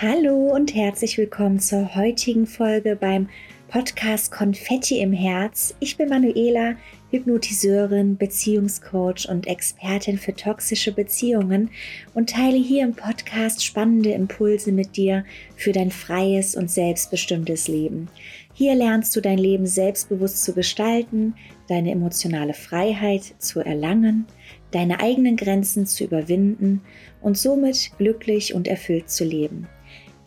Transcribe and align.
Hallo 0.00 0.54
und 0.54 0.76
herzlich 0.76 1.18
willkommen 1.18 1.58
zur 1.58 1.96
heutigen 1.96 2.46
Folge 2.46 2.94
beim 2.94 3.28
Podcast 3.66 4.30
Konfetti 4.30 5.00
im 5.00 5.12
Herz. 5.12 5.74
Ich 5.80 5.96
bin 5.96 6.08
Manuela, 6.08 6.76
Hypnotiseurin, 7.10 8.16
Beziehungscoach 8.16 9.28
und 9.28 9.48
Expertin 9.48 10.16
für 10.16 10.34
toxische 10.34 10.92
Beziehungen 10.92 11.70
und 12.14 12.30
teile 12.30 12.58
hier 12.58 12.84
im 12.84 12.94
Podcast 12.94 13.64
spannende 13.64 14.12
Impulse 14.12 14.70
mit 14.70 14.96
dir 14.96 15.24
für 15.56 15.72
dein 15.72 15.90
freies 15.90 16.54
und 16.54 16.70
selbstbestimmtes 16.70 17.66
Leben. 17.66 18.08
Hier 18.54 18.76
lernst 18.76 19.16
du 19.16 19.20
dein 19.20 19.38
Leben 19.38 19.66
selbstbewusst 19.66 20.44
zu 20.44 20.54
gestalten, 20.54 21.34
deine 21.68 21.90
emotionale 21.90 22.54
Freiheit 22.54 23.34
zu 23.38 23.58
erlangen, 23.58 24.26
deine 24.70 25.00
eigenen 25.00 25.34
Grenzen 25.34 25.86
zu 25.86 26.04
überwinden 26.04 26.82
und 27.20 27.36
somit 27.36 27.90
glücklich 27.98 28.54
und 28.54 28.68
erfüllt 28.68 29.10
zu 29.10 29.24
leben. 29.24 29.66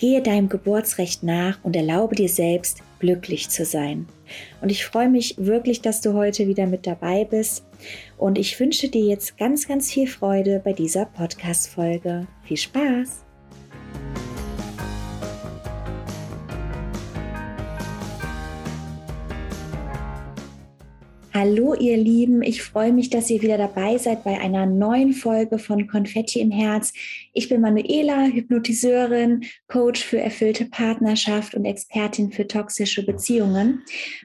Gehe 0.01 0.23
deinem 0.23 0.49
Geburtsrecht 0.49 1.21
nach 1.21 1.59
und 1.61 1.75
erlaube 1.75 2.15
dir 2.15 2.27
selbst, 2.27 2.81
glücklich 2.97 3.49
zu 3.49 3.65
sein. 3.65 4.07
Und 4.59 4.71
ich 4.71 4.83
freue 4.83 5.09
mich 5.09 5.35
wirklich, 5.37 5.83
dass 5.83 6.01
du 6.01 6.13
heute 6.13 6.47
wieder 6.47 6.65
mit 6.65 6.87
dabei 6.87 7.23
bist. 7.23 7.63
Und 8.17 8.39
ich 8.39 8.59
wünsche 8.59 8.89
dir 8.89 9.05
jetzt 9.05 9.37
ganz, 9.37 9.67
ganz 9.67 9.91
viel 9.91 10.07
Freude 10.07 10.59
bei 10.63 10.73
dieser 10.73 11.05
Podcast-Folge. 11.05 12.25
Viel 12.45 12.57
Spaß! 12.57 13.30
Hallo 21.41 21.73
ihr 21.73 21.97
Lieben, 21.97 22.43
ich 22.43 22.61
freue 22.61 22.93
mich, 22.93 23.09
dass 23.09 23.31
ihr 23.31 23.41
wieder 23.41 23.57
dabei 23.57 23.97
seid 23.97 24.23
bei 24.23 24.39
einer 24.39 24.67
neuen 24.67 25.11
Folge 25.11 25.57
von 25.57 25.87
Konfetti 25.87 26.39
im 26.39 26.51
Herz. 26.51 26.93
Ich 27.33 27.49
bin 27.49 27.61
Manuela, 27.61 28.27
Hypnotiseurin, 28.27 29.45
Coach 29.67 30.03
für 30.03 30.19
erfüllte 30.19 30.65
Partnerschaft 30.65 31.55
und 31.55 31.65
Expertin 31.65 32.31
für 32.31 32.45
toxische 32.45 33.03
Beziehungen. 33.03 33.81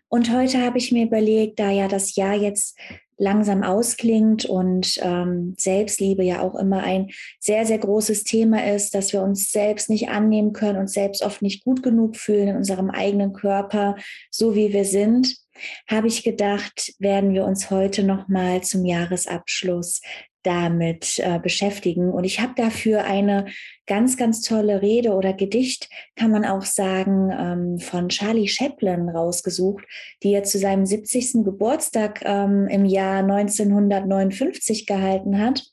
Und 0.08 0.30
heute 0.30 0.60
habe 0.60 0.76
ich 0.76 0.92
mir 0.92 1.06
überlegt, 1.06 1.58
da 1.58 1.70
ja 1.70 1.88
das 1.88 2.16
Jahr 2.16 2.34
jetzt 2.34 2.78
langsam 3.16 3.62
ausklingt 3.62 4.44
und 4.44 4.98
ähm, 5.00 5.54
Selbstliebe 5.56 6.22
ja 6.22 6.42
auch 6.42 6.54
immer 6.54 6.82
ein 6.82 7.08
sehr, 7.40 7.64
sehr 7.64 7.78
großes 7.78 8.24
Thema 8.24 8.70
ist, 8.70 8.94
dass 8.94 9.14
wir 9.14 9.22
uns 9.22 9.50
selbst 9.50 9.88
nicht 9.88 10.10
annehmen 10.10 10.52
können 10.52 10.78
und 10.78 10.90
selbst 10.90 11.22
oft 11.22 11.40
nicht 11.40 11.64
gut 11.64 11.82
genug 11.82 12.16
fühlen 12.16 12.48
in 12.48 12.56
unserem 12.56 12.90
eigenen 12.90 13.32
Körper, 13.32 13.96
so 14.30 14.54
wie 14.54 14.74
wir 14.74 14.84
sind 14.84 15.45
habe 15.88 16.08
ich 16.08 16.22
gedacht, 16.22 16.94
werden 16.98 17.34
wir 17.34 17.44
uns 17.44 17.70
heute 17.70 18.02
noch 18.02 18.28
mal 18.28 18.62
zum 18.62 18.84
Jahresabschluss 18.84 20.00
damit 20.46 21.18
äh, 21.18 21.40
beschäftigen. 21.40 22.12
Und 22.12 22.22
ich 22.22 22.40
habe 22.40 22.52
dafür 22.56 23.04
eine 23.04 23.46
ganz, 23.86 24.16
ganz 24.16 24.42
tolle 24.42 24.80
Rede 24.80 25.12
oder 25.14 25.32
Gedicht, 25.32 25.88
kann 26.14 26.30
man 26.30 26.44
auch 26.44 26.64
sagen, 26.64 27.30
ähm, 27.32 27.78
von 27.80 28.08
Charlie 28.08 28.46
Chaplin 28.46 29.08
rausgesucht, 29.08 29.84
die 30.22 30.32
er 30.32 30.44
zu 30.44 30.58
seinem 30.58 30.86
70. 30.86 31.44
Geburtstag 31.44 32.22
ähm, 32.24 32.68
im 32.68 32.84
Jahr 32.84 33.18
1959 33.18 34.86
gehalten 34.86 35.40
hat, 35.40 35.64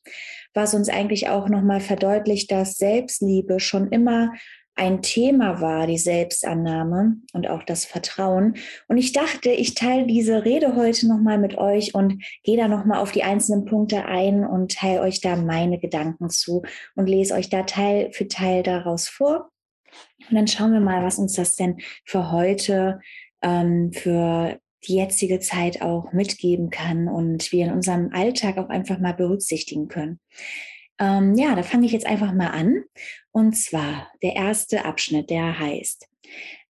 was 0.56 0.74
uns 0.74 0.90
eigentlich 0.90 1.30
auch 1.30 1.50
nochmal 1.50 1.80
verdeutlicht, 1.80 2.52
dass 2.52 2.78
Selbstliebe 2.78 3.60
schon 3.60 3.90
immer 3.92 4.32
ein 4.76 5.02
Thema 5.02 5.62
war, 5.62 5.86
die 5.86 5.98
Selbstannahme 5.98 7.18
und 7.34 7.48
auch 7.48 7.64
das 7.64 7.86
Vertrauen. 7.86 8.56
Und 8.88 8.98
ich 8.98 9.14
dachte, 9.14 9.52
ich 9.52 9.76
teile 9.76 10.08
diese 10.08 10.46
Rede 10.46 10.76
heute 10.76 11.08
nochmal 11.08 11.38
mit 11.38 11.58
euch 11.58 11.94
und 11.94 12.24
gehe 12.44 12.58
da 12.58 12.68
nochmal 12.68 13.00
auf 13.00 13.12
die 13.12 13.24
einzelnen 13.24 13.66
Punkte 13.66 14.06
ein 14.06 14.46
und 14.46 14.76
teile 14.76 15.02
euch 15.02 15.22
da 15.22 15.36
meine 15.36 15.80
Gedanken 15.80 16.30
zu 16.30 16.64
und 16.96 17.08
lese 17.08 17.36
euch 17.36 17.50
da 17.50 17.64
Teil 17.64 18.12
für 18.14 18.28
Teil 18.28 18.64
daraus 18.64 19.08
vor. 19.08 19.52
Und 20.30 20.36
dann 20.36 20.48
schauen 20.48 20.74
wir 20.74 20.80
mal, 20.80 21.04
was 21.04 21.20
uns 21.20 21.34
das 21.34 21.56
denn 21.56 21.78
für 22.04 22.32
heute, 22.32 23.00
ähm, 23.44 23.92
für 23.94 24.60
die 24.88 24.96
jetzige 24.96 25.40
Zeit 25.40 25.82
auch 25.82 26.12
mitgeben 26.14 26.70
kann 26.70 27.08
und 27.08 27.52
wir 27.52 27.66
in 27.66 27.72
unserem 27.72 28.12
Alltag 28.12 28.58
auch 28.58 28.70
einfach 28.70 29.00
mal 29.00 29.14
berücksichtigen 29.14 29.88
können. 29.88 30.20
Ähm, 31.00 31.36
ja, 31.36 31.56
da 31.56 31.64
fange 31.64 31.86
ich 31.86 31.92
jetzt 31.92 32.06
einfach 32.06 32.34
mal 32.34 32.50
an. 32.50 32.84
Und 33.32 33.58
zwar 33.58 34.12
der 34.22 34.36
erste 34.36 34.86
Abschnitt, 34.86 35.30
der 35.30 35.60
heißt, 35.60 36.08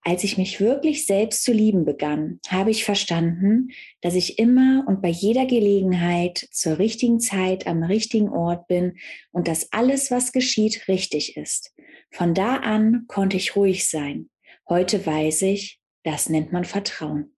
als 0.06 0.24
ich 0.26 0.38
mich 0.38 0.60
wirklich 0.60 1.06
selbst 1.06 1.44
zu 1.44 1.54
lieben 1.54 1.86
begann, 1.86 2.40
habe 2.50 2.72
ich 2.72 2.84
verstanden, 2.84 3.70
dass 4.02 4.16
ich 4.16 4.38
immer 4.38 4.84
und 4.86 5.02
bei 5.02 5.08
jeder 5.08 5.46
Gelegenheit 5.46 6.46
zur 6.52 6.78
richtigen 6.78 7.22
Zeit 7.22 7.68
am 7.68 7.84
richtigen 7.84 8.30
Ort 8.30 8.68
bin 8.68 8.98
und 9.32 9.48
dass 9.48 9.72
alles, 9.72 10.12
was 10.12 10.34
geschieht, 10.34 10.88
richtig 10.90 11.38
ist. 11.38 11.74
Von 12.12 12.34
da 12.34 12.58
an 12.58 13.06
konnte 13.08 13.38
ich 13.38 13.56
ruhig 13.56 13.88
sein. 13.88 14.30
Heute 14.68 15.06
weiß 15.06 15.44
ich, 15.44 15.80
das 16.04 16.28
nennt 16.30 16.52
man 16.52 16.66
Vertrauen. 16.66 17.33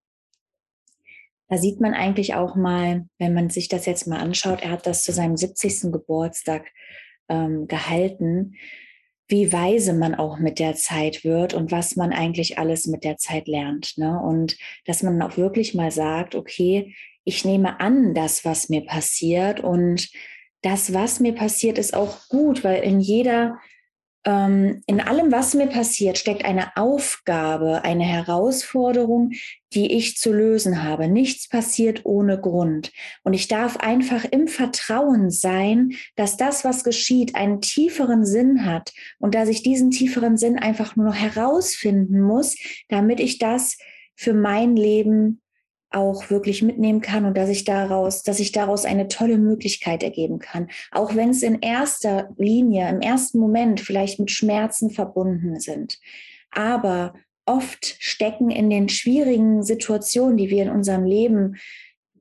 Da 1.47 1.57
sieht 1.57 1.79
man 1.79 1.93
eigentlich 1.93 2.33
auch 2.33 2.55
mal, 2.55 3.05
wenn 3.19 3.33
man 3.33 3.49
sich 3.49 3.67
das 3.67 3.85
jetzt 3.85 4.07
mal 4.07 4.19
anschaut, 4.19 4.61
er 4.61 4.71
hat 4.71 4.87
das 4.87 5.03
zu 5.03 5.11
seinem 5.11 5.37
70. 5.37 5.91
Geburtstag 5.91 6.65
ähm, 7.29 7.67
gehalten, 7.67 8.55
wie 9.27 9.51
weise 9.51 9.93
man 9.93 10.15
auch 10.15 10.37
mit 10.37 10.59
der 10.59 10.75
Zeit 10.75 11.23
wird 11.23 11.53
und 11.53 11.71
was 11.71 11.95
man 11.95 12.13
eigentlich 12.13 12.59
alles 12.59 12.85
mit 12.85 13.03
der 13.03 13.17
Zeit 13.17 13.47
lernt. 13.47 13.97
Ne? 13.97 14.19
Und 14.19 14.57
dass 14.85 15.03
man 15.03 15.21
auch 15.21 15.37
wirklich 15.37 15.73
mal 15.73 15.91
sagt, 15.91 16.35
okay, 16.35 16.95
ich 17.23 17.43
nehme 17.43 17.79
an, 17.79 18.13
das, 18.13 18.45
was 18.45 18.69
mir 18.69 18.85
passiert 18.85 19.59
und 19.59 20.09
das, 20.61 20.93
was 20.93 21.19
mir 21.19 21.33
passiert, 21.33 21.77
ist 21.77 21.93
auch 21.93 22.27
gut, 22.29 22.63
weil 22.63 22.83
in 22.83 22.99
jeder 22.99 23.59
ähm, 24.25 24.81
in 24.87 24.99
allem, 24.99 25.31
was 25.31 25.53
mir 25.53 25.67
passiert, 25.67 26.17
steckt 26.17 26.43
eine 26.43 26.75
Aufgabe, 26.75 27.83
eine 27.83 28.03
Herausforderung, 28.03 29.31
die 29.73 29.93
ich 29.93 30.17
zu 30.17 30.33
lösen 30.33 30.83
habe. 30.83 31.07
Nichts 31.07 31.47
passiert 31.47 32.05
ohne 32.05 32.39
Grund. 32.39 32.91
Und 33.23 33.33
ich 33.33 33.47
darf 33.47 33.77
einfach 33.77 34.25
im 34.25 34.47
Vertrauen 34.47 35.29
sein, 35.29 35.91
dass 36.15 36.37
das, 36.37 36.65
was 36.65 36.83
geschieht, 36.83 37.35
einen 37.35 37.61
tieferen 37.61 38.25
Sinn 38.25 38.65
hat 38.65 38.93
und 39.19 39.35
dass 39.35 39.47
ich 39.47 39.63
diesen 39.63 39.91
tieferen 39.91 40.37
Sinn 40.37 40.57
einfach 40.57 40.95
nur 40.95 41.05
noch 41.05 41.15
herausfinden 41.15 42.21
muss, 42.21 42.55
damit 42.89 43.19
ich 43.19 43.37
das 43.37 43.77
für 44.15 44.33
mein 44.33 44.75
Leben 44.75 45.41
auch 45.95 46.29
wirklich 46.29 46.61
mitnehmen 46.61 47.01
kann 47.01 47.25
und 47.25 47.37
dass 47.37 47.49
ich 47.49 47.63
daraus, 47.63 48.21
dass 48.21 48.39
ich 48.39 48.51
daraus 48.51 48.85
eine 48.85 49.07
tolle 49.07 49.37
Möglichkeit 49.37 50.03
ergeben 50.03 50.39
kann. 50.39 50.67
Auch 50.91 51.15
wenn 51.15 51.29
es 51.29 51.41
in 51.41 51.59
erster 51.61 52.29
Linie, 52.37 52.89
im 52.89 53.01
ersten 53.01 53.39
Moment 53.39 53.79
vielleicht 53.79 54.19
mit 54.19 54.29
Schmerzen 54.29 54.91
verbunden 54.91 55.59
sind. 55.59 55.99
Aber 56.51 57.13
oft 57.45 57.95
stecken 57.99 58.49
in 58.49 58.69
den 58.69 58.89
schwierigen 58.89 59.63
Situationen, 59.63 60.37
die 60.37 60.49
wir 60.49 60.63
in 60.63 60.69
unserem 60.69 61.05
Leben 61.05 61.57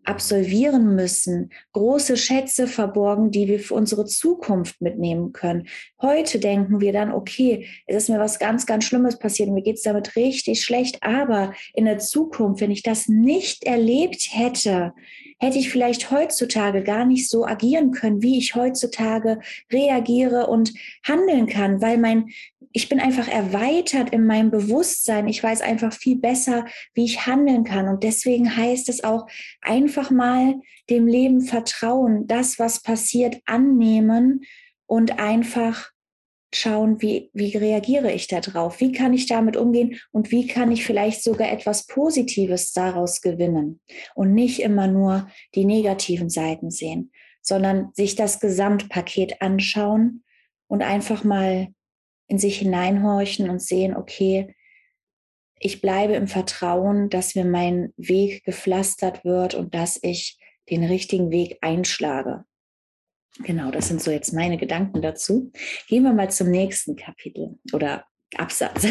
absolvieren 0.05 0.95
müssen, 0.95 1.51
große 1.73 2.17
Schätze 2.17 2.67
verborgen, 2.67 3.31
die 3.31 3.49
wir 3.49 3.61
für 3.61 3.75
unsere 3.75 4.05
Zukunft 4.05 4.81
mitnehmen 4.81 5.33
können. 5.33 5.67
Heute 6.01 6.39
denken 6.39 6.81
wir 6.81 6.93
dann, 6.93 7.13
okay, 7.13 7.67
es 7.87 7.97
ist 7.97 8.09
mir 8.09 8.19
was 8.19 8.39
ganz, 8.39 8.67
ganz 8.67 8.85
Schlimmes 8.85 9.19
passiert 9.19 9.49
und 9.49 9.55
mir 9.55 9.63
geht 9.63 9.77
es 9.77 9.83
damit 9.83 10.17
richtig 10.17 10.63
schlecht, 10.63 11.03
aber 11.03 11.55
in 11.75 11.85
der 11.85 11.99
Zukunft, 11.99 12.61
wenn 12.61 12.71
ich 12.71 12.83
das 12.83 13.09
nicht 13.09 13.65
erlebt 13.65 14.29
hätte, 14.31 14.93
hätte 15.39 15.59
ich 15.59 15.71
vielleicht 15.71 16.11
heutzutage 16.11 16.83
gar 16.83 17.05
nicht 17.05 17.29
so 17.29 17.45
agieren 17.45 17.91
können, 17.91 18.23
wie 18.23 18.39
ich 18.39 18.55
heutzutage 18.55 19.41
reagiere 19.73 20.47
und 20.47 20.73
handeln 21.03 21.47
kann, 21.47 21.83
weil 21.83 21.99
mein 21.99 22.31
ich 22.77 22.89
bin 22.89 22.99
einfach 22.99 23.29
erweitert 23.29 24.11
in 24.11 24.27
meinem 24.27 24.51
Bewusstsein. 24.51 25.29
Ich 25.29 25.41
weiß 25.41 25.61
einfach 25.61 25.93
viel 25.93 26.17
besser, 26.17 26.67
wie 26.93 27.05
ich 27.05 27.25
handeln 27.25 27.63
kann. 27.63 27.89
Und 27.89 28.03
deswegen 28.03 28.57
heißt 28.57 28.89
es 28.89 29.05
auch 29.05 29.29
einfach 29.63 30.11
mal 30.11 30.57
dem 30.91 31.07
Leben 31.07 31.41
vertrauen, 31.41 32.27
das, 32.27 32.59
was 32.59 32.83
passiert, 32.83 33.41
annehmen 33.47 34.41
und 34.87 35.21
einfach 35.21 35.93
schauen, 36.53 37.01
wie, 37.01 37.31
wie 37.33 37.57
reagiere 37.57 38.11
ich 38.11 38.27
darauf? 38.27 38.81
Wie 38.81 38.91
kann 38.91 39.13
ich 39.13 39.27
damit 39.27 39.57
umgehen 39.57 40.01
und 40.11 40.33
wie 40.33 40.49
kann 40.49 40.73
ich 40.73 40.85
vielleicht 40.85 41.23
sogar 41.23 41.53
etwas 41.53 41.87
Positives 41.87 42.73
daraus 42.73 43.21
gewinnen 43.21 43.81
und 44.17 44.35
nicht 44.35 44.61
immer 44.61 44.89
nur 44.89 45.29
die 45.55 45.65
negativen 45.65 46.29
Seiten 46.29 46.73
sehen, 46.73 47.13
sondern 47.41 47.91
sich 47.93 48.17
das 48.17 48.41
Gesamtpaket 48.41 49.41
anschauen 49.43 50.25
und 50.67 50.83
einfach 50.83 51.23
mal 51.23 51.69
in 52.27 52.39
sich 52.39 52.59
hineinhorchen 52.59 53.51
und 53.51 53.61
sehen, 53.61 53.97
okay, 53.97 54.55
ich 55.59 55.81
bleibe 55.81 56.15
im 56.15 56.29
Vertrauen, 56.29 57.09
dass 57.09 57.35
mir 57.35 57.45
mein 57.45 57.93
Weg 57.97 58.45
gepflastert 58.45 59.25
wird 59.25 59.55
und 59.55 59.75
dass 59.75 59.99
ich 60.03 60.39
den 60.71 60.85
richtigen 60.85 61.31
Weg 61.31 61.59
einschlage. 61.61 62.45
Genau, 63.39 63.71
das 63.71 63.89
sind 63.89 64.03
so 64.03 64.11
jetzt 64.11 64.33
meine 64.33 64.59
Gedanken 64.59 65.03
dazu. 65.03 65.51
Gehen 65.89 66.05
wir 66.05 66.13
mal 66.13 66.31
zum 66.31 66.51
nächsten 66.51 66.97
Kapitel 66.97 67.59
oder 67.73 68.05
Absatz. 68.37 68.87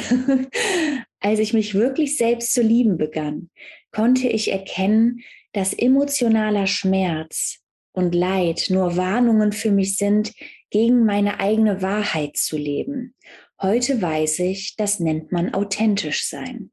Als 1.20 1.40
ich 1.40 1.54
mich 1.54 1.74
wirklich 1.74 2.18
selbst 2.18 2.54
zu 2.54 2.62
lieben 2.62 2.98
begann, 2.98 3.50
konnte 3.92 4.28
ich 4.28 4.52
erkennen, 4.52 5.22
dass 5.54 5.74
emotionaler 5.74 6.68
Schmerz 6.68 7.60
und 7.94 8.16
Leid 8.16 8.66
nur 8.70 8.98
Warnungen 8.98 9.52
für 9.54 9.72
mich 9.72 9.98
sind, 9.98 10.34
gegen 10.74 11.06
meine 11.06 11.40
eigene 11.40 11.84
Wahrheit 11.84 12.36
zu 12.36 12.58
leben. 12.58 13.14
Heute 13.62 14.02
weiß 14.02 14.40
ich, 14.40 14.76
das 14.76 15.00
nennt 15.00 15.32
man 15.32 15.54
authentisch 15.54 16.28
sein. 16.28 16.72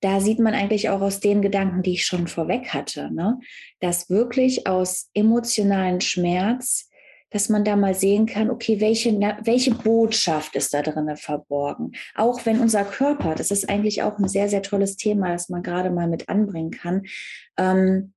Da 0.00 0.20
sieht 0.20 0.40
man 0.40 0.52
eigentlich 0.52 0.88
auch 0.88 1.00
aus 1.00 1.20
den 1.20 1.42
Gedanken, 1.42 1.82
die 1.82 1.92
ich 1.92 2.04
schon 2.04 2.26
vorweg 2.26 2.74
hatte, 2.74 3.14
ne? 3.14 3.38
dass 3.78 4.10
wirklich 4.10 4.66
aus 4.66 5.10
emotionalen 5.14 6.00
Schmerz 6.00 6.90
dass 7.30 7.48
man 7.48 7.64
da 7.64 7.74
mal 7.74 7.92
sehen 7.92 8.24
kann, 8.26 8.50
okay, 8.50 8.80
welche, 8.80 9.12
welche 9.42 9.74
Botschaft 9.74 10.54
ist 10.54 10.72
da 10.72 10.80
drin 10.80 11.16
verborgen? 11.16 11.92
Auch 12.14 12.46
wenn 12.46 12.60
unser 12.60 12.84
Körper, 12.84 13.34
das 13.34 13.50
ist 13.50 13.68
eigentlich 13.68 14.04
auch 14.04 14.16
ein 14.18 14.28
sehr, 14.28 14.48
sehr 14.48 14.62
tolles 14.62 14.96
Thema, 14.96 15.32
das 15.32 15.48
man 15.48 15.64
gerade 15.64 15.90
mal 15.90 16.06
mit 16.06 16.28
anbringen 16.28 16.70
kann, 16.70 17.02
ähm, 17.58 18.14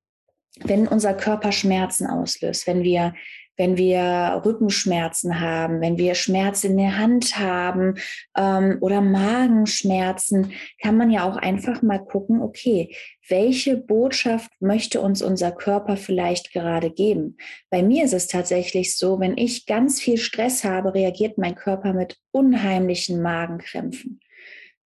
wenn 0.60 0.86
unser 0.86 1.12
Körper 1.14 1.50
Schmerzen 1.50 2.06
auslöst, 2.06 2.66
wenn 2.68 2.84
wir 2.84 3.14
wenn 3.56 3.76
wir 3.76 4.42
Rückenschmerzen 4.44 5.40
haben, 5.40 5.80
wenn 5.80 5.98
wir 5.98 6.14
Schmerzen 6.14 6.72
in 6.72 6.76
der 6.78 6.98
Hand 6.98 7.38
haben 7.38 7.94
ähm, 8.36 8.78
oder 8.80 9.00
Magenschmerzen, 9.00 10.52
kann 10.82 10.96
man 10.96 11.10
ja 11.10 11.28
auch 11.28 11.36
einfach 11.36 11.82
mal 11.82 11.98
gucken, 11.98 12.40
okay, 12.40 12.94
welche 13.28 13.76
Botschaft 13.76 14.50
möchte 14.60 15.00
uns 15.00 15.22
unser 15.22 15.52
Körper 15.52 15.96
vielleicht 15.96 16.52
gerade 16.52 16.90
geben? 16.90 17.36
Bei 17.70 17.82
mir 17.82 18.04
ist 18.04 18.14
es 18.14 18.26
tatsächlich 18.26 18.96
so, 18.96 19.20
wenn 19.20 19.36
ich 19.36 19.66
ganz 19.66 20.00
viel 20.00 20.16
Stress 20.16 20.64
habe, 20.64 20.94
reagiert 20.94 21.38
mein 21.38 21.54
Körper 21.54 21.92
mit 21.92 22.18
unheimlichen 22.32 23.22
Magenkrämpfen. 23.22 24.20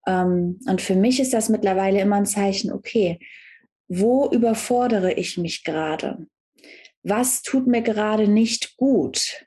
Ähm, 0.06 0.60
und 0.66 0.82
für 0.82 0.94
mich 0.94 1.20
ist 1.20 1.32
das 1.32 1.48
mittlerweile 1.48 2.00
immer 2.00 2.16
ein 2.16 2.26
Zeichen, 2.26 2.72
okay, 2.72 3.18
wo 3.88 4.28
überfordere 4.30 5.12
ich 5.12 5.38
mich 5.38 5.64
gerade? 5.64 6.26
Was 7.04 7.42
tut 7.42 7.66
mir 7.66 7.82
gerade 7.82 8.26
nicht 8.26 8.76
gut? 8.76 9.46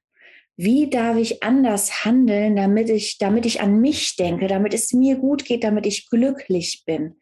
Wie 0.56 0.90
darf 0.90 1.18
ich 1.18 1.44
anders 1.44 2.06
handeln, 2.06 2.56
damit 2.56 2.90
ich, 2.90 3.18
damit 3.18 3.46
ich 3.46 3.62
an 3.62 3.80
mich 3.80 4.16
denke, 4.16 4.48
damit 4.48 4.74
es 4.74 4.94
mir 4.94 5.18
gut 5.18 5.46
geht, 5.46 5.64
damit 5.64 5.86
ich 5.86 6.10
glücklich 6.10 6.84
bin 6.86 7.16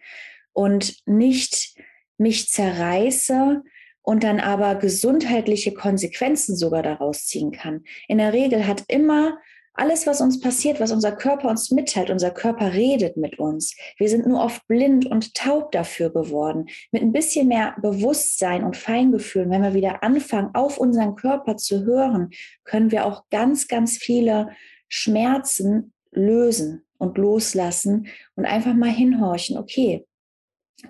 und 0.54 0.96
nicht 1.06 1.76
mich 2.18 2.50
zerreiße 2.50 3.62
und 4.02 4.24
dann 4.24 4.40
aber 4.40 4.76
gesundheitliche 4.76 5.74
Konsequenzen 5.74 6.56
sogar 6.56 6.84
daraus 6.84 7.26
ziehen 7.26 7.52
kann. 7.52 7.84
In 8.08 8.20
der 8.20 8.31
Regel 8.31 8.68
hat 8.68 8.84
immer 8.88 9.38
alles, 9.75 10.07
was 10.07 10.22
uns 10.22 10.39
passiert, 10.39 10.80
was 10.80 10.92
unser 10.92 11.12
Körper 11.12 11.50
uns 11.50 11.72
mitteilt, 11.72 12.10
unser 12.10 12.31
Körper 12.31 12.74
redet 12.74 13.18
mit 13.18 13.39
uns. 13.39 13.75
Wir 13.98 14.10
sind 14.10 14.25
nur 14.25 14.44
oft 14.44 14.66
blind 14.68 15.06
und 15.06 15.33
taub 15.33 15.72
dafür 15.72 16.10
geworden. 16.12 16.68
Mit 16.92 17.01
ein 17.01 17.12
bisschen 17.12 17.48
mehr 17.48 17.75
Bewusstsein 17.81 18.63
und 18.63 18.77
Feingefühl, 18.77 19.50
wenn 19.50 19.62
wir 19.62 19.74
wieder 19.74 20.04
anfangen, 20.04 20.54
auf 20.54 20.77
unseren 20.77 21.16
Körper 21.16 21.57
zu 21.57 21.86
hören, 21.86 22.30
können 22.63 22.92
wir 22.92 23.06
auch 23.06 23.24
ganz, 23.30 23.68
ganz 23.68 23.98
viele 23.98 24.50
Schmerzen 24.88 25.94
lösen 26.12 26.86
und 26.98 27.18
loslassen 27.18 28.07
und 28.36 28.45
einfach 28.45 28.74
mal 28.74 28.92
hinhorchen. 28.92 29.57
Okay, 29.57 30.06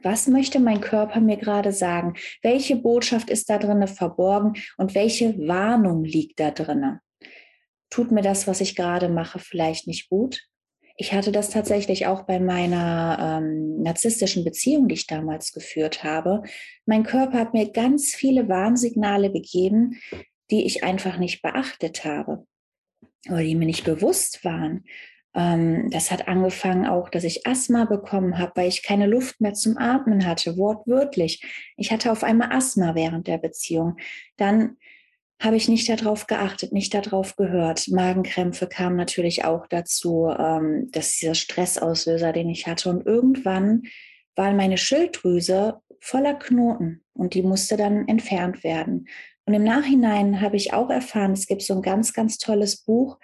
was 0.01 0.27
möchte 0.27 0.59
mein 0.59 0.81
Körper 0.81 1.19
mir 1.19 1.37
gerade 1.37 1.71
sagen? 1.71 2.15
Welche 2.41 2.75
Botschaft 2.75 3.29
ist 3.29 3.49
da 3.49 3.57
drinne 3.57 3.87
verborgen 3.87 4.53
und 4.77 4.95
welche 4.95 5.37
Warnung 5.47 6.03
liegt 6.03 6.39
da 6.39 6.51
drinne? 6.51 7.01
Tut 7.89 8.11
mir 8.11 8.21
das, 8.21 8.47
was 8.47 8.61
ich 8.61 8.75
gerade 8.75 9.09
mache, 9.09 9.39
vielleicht 9.39 9.87
nicht 9.87 10.09
gut. 10.09 10.41
Ich 10.97 11.13
hatte 11.13 11.31
das 11.31 11.49
tatsächlich 11.49 12.07
auch 12.07 12.23
bei 12.23 12.39
meiner 12.39 13.41
ähm, 13.41 13.81
narzisstischen 13.81 14.45
Beziehung, 14.45 14.87
die 14.87 14.95
ich 14.95 15.07
damals 15.07 15.51
geführt 15.51 16.03
habe. 16.03 16.43
Mein 16.85 17.03
Körper 17.03 17.37
hat 17.37 17.53
mir 17.53 17.71
ganz 17.71 18.15
viele 18.15 18.47
Warnsignale 18.47 19.31
gegeben, 19.31 19.99
die 20.51 20.65
ich 20.65 20.83
einfach 20.83 21.17
nicht 21.17 21.41
beachtet 21.41 22.05
habe 22.05 22.45
oder 23.27 23.41
die 23.41 23.55
mir 23.55 23.65
nicht 23.65 23.83
bewusst 23.83 24.45
waren. 24.45 24.85
Ähm, 25.33 25.89
das 25.89 26.11
hat 26.11 26.29
angefangen 26.29 26.85
auch, 26.85 27.09
dass 27.09 27.25
ich 27.25 27.45
Asthma 27.45 27.83
bekommen 27.83 28.37
habe, 28.37 28.53
weil 28.55 28.69
ich 28.69 28.81
keine 28.81 29.05
Luft 29.05 29.41
mehr 29.41 29.53
zum 29.53 29.77
Atmen 29.77 30.25
hatte, 30.25 30.57
wortwörtlich. 30.57 31.43
Ich 31.75 31.91
hatte 31.91 32.11
auf 32.11 32.23
einmal 32.23 32.53
Asthma 32.53 32.95
während 32.95 33.27
der 33.27 33.37
Beziehung. 33.37 33.97
Dann 34.37 34.77
habe 35.39 35.57
ich 35.57 35.67
nicht 35.67 35.89
darauf 35.89 36.27
geachtet, 36.27 36.71
nicht 36.71 36.93
darauf 36.93 37.35
gehört. 37.35 37.87
Magenkrämpfe 37.89 38.67
kamen 38.67 38.95
natürlich 38.95 39.43
auch 39.43 39.67
dazu, 39.67 40.27
ähm, 40.27 40.89
dass 40.91 41.17
dieser 41.17 41.35
Stressauslöser, 41.35 42.31
den 42.31 42.49
ich 42.49 42.67
hatte. 42.67 42.89
Und 42.89 43.05
irgendwann 43.05 43.83
war 44.35 44.53
meine 44.53 44.77
Schilddrüse 44.77 45.81
voller 45.99 46.35
Knoten 46.35 47.03
und 47.13 47.33
die 47.33 47.43
musste 47.43 47.77
dann 47.77 48.07
entfernt 48.07 48.63
werden. 48.63 49.07
Und 49.45 49.53
im 49.53 49.63
Nachhinein 49.63 50.41
habe 50.41 50.55
ich 50.55 50.73
auch 50.73 50.89
erfahren, 50.89 51.33
es 51.33 51.47
gibt 51.47 51.61
so 51.61 51.75
ein 51.75 51.81
ganz, 51.81 52.13
ganz 52.13 52.37
tolles 52.37 52.77
Buch, 52.77 53.19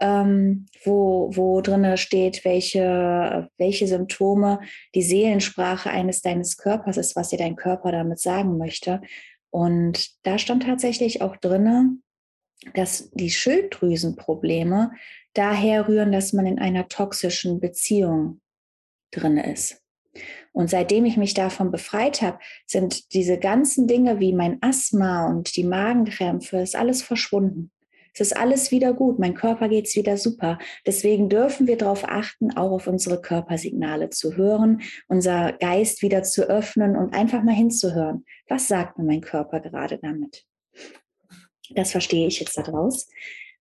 ähm, 0.00 0.66
wo, 0.84 1.30
wo 1.34 1.60
drin 1.60 1.96
steht, 1.96 2.44
welche, 2.44 3.48
welche 3.58 3.86
Symptome 3.86 4.60
die 4.94 5.02
Seelensprache 5.02 5.90
eines 5.90 6.20
deines 6.20 6.56
Körpers 6.56 6.96
ist, 6.96 7.16
was 7.16 7.30
dir 7.30 7.38
dein 7.38 7.56
Körper 7.56 7.92
damit 7.92 8.20
sagen 8.20 8.58
möchte. 8.58 9.00
Und 9.50 10.10
da 10.24 10.38
stand 10.38 10.64
tatsächlich 10.64 11.22
auch 11.22 11.36
drin, 11.36 12.02
dass 12.74 13.10
die 13.12 13.30
Schilddrüsenprobleme 13.30 14.92
daher 15.34 15.88
rühren, 15.88 16.12
dass 16.12 16.32
man 16.32 16.46
in 16.46 16.58
einer 16.58 16.88
toxischen 16.88 17.60
Beziehung 17.60 18.40
drin 19.10 19.36
ist. 19.36 19.82
Und 20.52 20.70
seitdem 20.70 21.04
ich 21.04 21.18
mich 21.18 21.34
davon 21.34 21.70
befreit 21.70 22.22
habe, 22.22 22.38
sind 22.66 23.12
diese 23.12 23.38
ganzen 23.38 23.86
Dinge 23.86 24.20
wie 24.20 24.32
mein 24.32 24.58
Asthma 24.62 25.26
und 25.26 25.56
die 25.56 25.64
Magenkrämpfe, 25.64 26.58
ist 26.58 26.74
alles 26.74 27.02
verschwunden. 27.02 27.70
Es 28.18 28.28
ist 28.28 28.36
alles 28.36 28.70
wieder 28.70 28.94
gut, 28.94 29.18
mein 29.18 29.34
Körper 29.34 29.68
geht 29.68 29.88
es 29.88 29.94
wieder 29.94 30.16
super. 30.16 30.58
Deswegen 30.86 31.28
dürfen 31.28 31.66
wir 31.66 31.76
darauf 31.76 32.08
achten, 32.08 32.50
auch 32.56 32.70
auf 32.70 32.86
unsere 32.86 33.20
Körpersignale 33.20 34.08
zu 34.08 34.36
hören, 34.38 34.80
unser 35.06 35.52
Geist 35.52 36.00
wieder 36.00 36.22
zu 36.22 36.48
öffnen 36.48 36.96
und 36.96 37.12
einfach 37.12 37.42
mal 37.42 37.54
hinzuhören. 37.54 38.24
Was 38.48 38.68
sagt 38.68 38.96
mir 38.96 39.04
mein 39.04 39.20
Körper 39.20 39.60
gerade 39.60 39.98
damit? 39.98 40.46
Das 41.74 41.92
verstehe 41.92 42.26
ich 42.26 42.40
jetzt 42.40 42.56
daraus. 42.56 43.06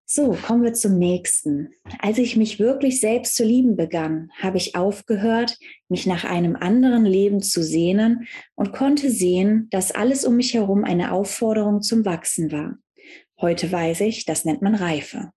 So, 0.05 0.37
kommen 0.41 0.63
wir 0.63 0.73
zum 0.73 0.99
nächsten. 0.99 1.73
Als 1.99 2.17
ich 2.17 2.37
mich 2.37 2.57
wirklich 2.57 3.01
selbst 3.01 3.35
zu 3.35 3.43
lieben 3.43 3.75
begann, 3.75 4.29
habe 4.39 4.57
ich 4.57 4.75
aufgehört, 4.75 5.57
mich 5.89 6.05
nach 6.05 6.23
einem 6.23 6.55
anderen 6.55 7.05
Leben 7.05 7.41
zu 7.41 7.61
sehnen 7.61 8.25
und 8.53 8.71
konnte 8.71 9.09
sehen, 9.09 9.67
dass 9.71 9.91
alles 9.91 10.23
um 10.23 10.37
mich 10.37 10.53
herum 10.53 10.85
eine 10.85 11.11
Aufforderung 11.11 11.81
zum 11.81 12.05
Wachsen 12.05 12.53
war. 12.53 12.77
Heute 13.39 13.71
weiß 13.71 14.01
ich, 14.01 14.25
das 14.25 14.45
nennt 14.45 14.61
man 14.61 14.75
Reife. 14.75 15.31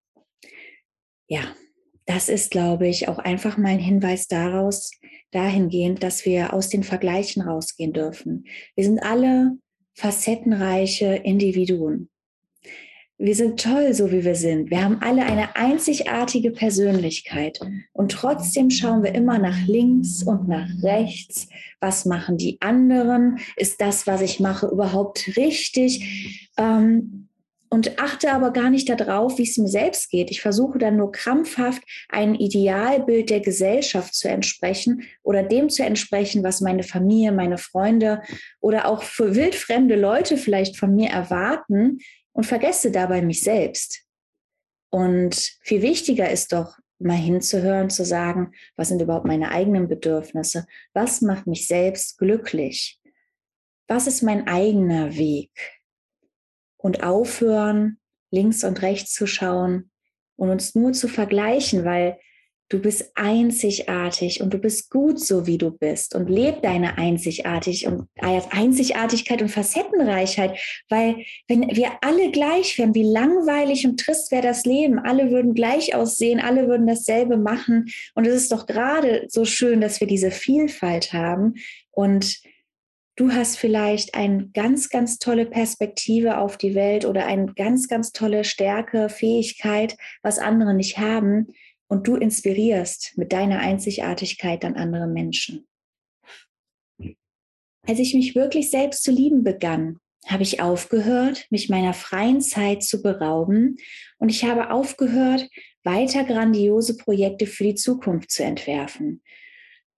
Ja, 1.27 1.43
das 2.07 2.29
ist, 2.29 2.51
glaube 2.51 2.89
ich, 2.89 3.09
auch 3.09 3.19
einfach 3.19 3.59
mal 3.59 3.69
ein 3.69 3.79
Hinweis 3.79 4.29
daraus, 4.29 4.91
dahingehend, 5.31 6.03
dass 6.03 6.25
wir 6.25 6.55
aus 6.55 6.69
den 6.69 6.83
Vergleichen 6.83 7.43
rausgehen 7.43 7.93
dürfen. 7.93 8.47
Wir 8.75 8.85
sind 8.85 9.03
alle 9.03 9.59
facettenreiche 9.95 11.17
Individuen. 11.17 12.09
Wir 13.21 13.35
sind 13.35 13.61
toll, 13.61 13.93
so 13.95 14.13
wie 14.13 14.25
wir 14.25 14.37
sind. 14.37 14.71
Wir 14.71 14.85
haben 14.85 15.03
alle 15.03 15.27
eine 15.27 15.57
einzigartige 15.57 16.53
Persönlichkeit. 16.53 17.59
Und 17.93 18.13
trotzdem 18.13 18.71
schauen 18.71 19.03
wir 19.03 19.13
immer 19.13 19.39
nach 19.39 19.67
links 19.67 20.23
und 20.23 20.47
nach 20.47 20.69
rechts. 20.85 21.49
Was 21.81 22.05
machen 22.05 22.37
die 22.37 22.59
anderen? 22.61 23.39
Ist 23.57 23.81
das, 23.81 24.07
was 24.07 24.23
ich 24.23 24.39
mache, 24.39 24.69
überhaupt 24.69 25.37
richtig? 25.37 26.49
Ähm, 26.57 27.28
und 27.71 27.99
achte 27.99 28.33
aber 28.33 28.53
gar 28.53 28.71
nicht 28.71 28.89
darauf, 28.89 29.39
wie 29.39 29.43
es 29.43 29.59
mir 29.59 29.69
selbst 29.69 30.11
geht. 30.11 30.31
Ich 30.31 30.41
versuche 30.41 30.79
dann 30.79 30.97
nur 30.97 31.13
krampfhaft 31.13 31.83
ein 32.09 32.35
Idealbild 32.35 33.31
der 33.31 33.41
Gesellschaft 33.41 34.15
zu 34.15 34.29
entsprechen 34.29 35.03
oder 35.23 35.43
dem 35.43 35.69
zu 35.69 35.85
entsprechen, 35.85 36.43
was 36.43 36.61
meine 36.61 36.83
Familie, 36.83 37.33
meine 37.33 37.59
Freunde 37.59 38.23
oder 38.61 38.87
auch 38.87 39.03
für 39.03 39.35
wildfremde 39.35 39.97
Leute 39.97 40.37
vielleicht 40.37 40.77
von 40.77 40.95
mir 40.95 41.11
erwarten 41.11 41.99
und 42.33 42.45
vergesse 42.45 42.91
dabei 42.91 43.23
mich 43.23 43.43
selbst. 43.43 44.05
Und 44.91 45.35
viel 45.63 45.83
wichtiger 45.83 46.31
ist 46.31 46.53
doch, 46.53 46.79
mal 46.99 47.17
hinzuhören, 47.17 47.91
zu 47.91 48.05
sagen, 48.05 48.53
was 48.77 48.89
sind 48.89 49.01
überhaupt 49.01 49.27
meine 49.27 49.51
eigenen 49.51 49.89
Bedürfnisse? 49.89 50.67
Was 50.95 51.21
macht 51.21 51.47
mich 51.47 51.67
selbst 51.69 52.19
glücklich? 52.19 53.01
Was 53.87 54.07
ist 54.07 54.23
mein 54.23 54.49
eigener 54.49 55.17
Weg? 55.17 55.51
Und 56.89 57.03
aufhören, 57.03 57.99
links 58.31 58.65
und 58.65 58.81
rechts 58.81 59.13
zu 59.13 59.27
schauen 59.27 59.91
und 60.37 60.49
uns 60.49 60.75
nur 60.75 60.95
zu 60.95 61.07
vergleichen, 61.07 61.85
weil 61.85 62.19
du 62.71 62.79
bist 62.81 63.13
einzigartig 63.15 64.41
und 64.41 64.55
du 64.55 64.59
bist 64.59 64.91
gut 64.91 65.21
so, 65.21 65.47
wie 65.47 65.59
du 65.59 65.71
bist 65.71 66.15
und 66.15 66.31
leb 66.31 66.63
deine 66.63 66.97
Einzigartig 66.97 67.87
und, 67.87 68.09
äh, 68.17 68.41
Einzigartigkeit 68.51 69.43
und 69.43 69.51
Facettenreichheit, 69.51 70.59
weil 70.89 71.17
wenn 71.47 71.77
wir 71.77 71.91
alle 72.01 72.31
gleich 72.31 72.79
wären, 72.79 72.95
wie 72.95 73.05
langweilig 73.05 73.87
und 73.87 74.01
trist 74.01 74.33
wäre 74.33 74.43
das 74.43 74.65
Leben. 74.65 74.99
Alle 74.99 75.31
würden 75.31 75.53
gleich 75.53 75.95
aussehen, 75.95 76.41
alle 76.41 76.69
würden 76.69 76.87
dasselbe 76.87 77.37
machen 77.37 77.91
und 78.15 78.27
es 78.27 78.35
ist 78.35 78.53
doch 78.53 78.65
gerade 78.65 79.27
so 79.29 79.45
schön, 79.45 79.83
dass 79.83 80.01
wir 80.01 80.07
diese 80.07 80.31
Vielfalt 80.31 81.13
haben 81.13 81.55
und 81.91 82.41
Du 83.19 83.33
hast 83.33 83.59
vielleicht 83.59 84.15
eine 84.15 84.49
ganz, 84.51 84.91
ganz 84.91 85.19
tolle 85.19 85.45
Perspektive 85.45 86.39
auf 86.39 86.57
die 86.57 86.77
Welt 86.77 87.05
oder 87.05 87.27
eine 87.27 87.53
ganz, 87.53 87.89
ganz 87.89 88.13
tolle 88.13 88.45
Stärke, 88.45 89.09
Fähigkeit, 89.09 89.97
was 90.23 90.39
andere 90.39 90.73
nicht 90.73 90.99
haben. 90.99 91.49
und 91.91 92.07
du 92.07 92.17
inspirierst 92.17 93.15
mit 93.17 93.33
deiner 93.33 93.61
Einzigartigkeit 93.61 94.63
dann 94.63 94.77
andere 94.77 95.07
Menschen. 95.07 95.67
Als 97.87 97.99
ich 97.99 98.13
mich 98.13 98.35
wirklich 98.35 98.71
selbst 98.71 99.03
zu 99.03 99.11
lieben 99.11 99.43
begann, 99.43 99.99
habe 100.27 100.43
ich 100.43 100.61
aufgehört, 100.61 101.47
mich 101.49 101.71
meiner 101.71 101.95
freien 101.95 102.43
Zeit 102.43 102.83
zu 102.83 103.01
berauben 103.01 103.79
und 104.19 104.29
ich 104.29 104.45
habe 104.45 104.71
aufgehört, 104.71 105.49
weiter 105.83 106.25
grandiose 106.25 106.99
Projekte 106.99 107.47
für 107.47 107.65
die 107.65 107.75
Zukunft 107.75 108.31
zu 108.31 108.45
entwerfen. 108.45 109.23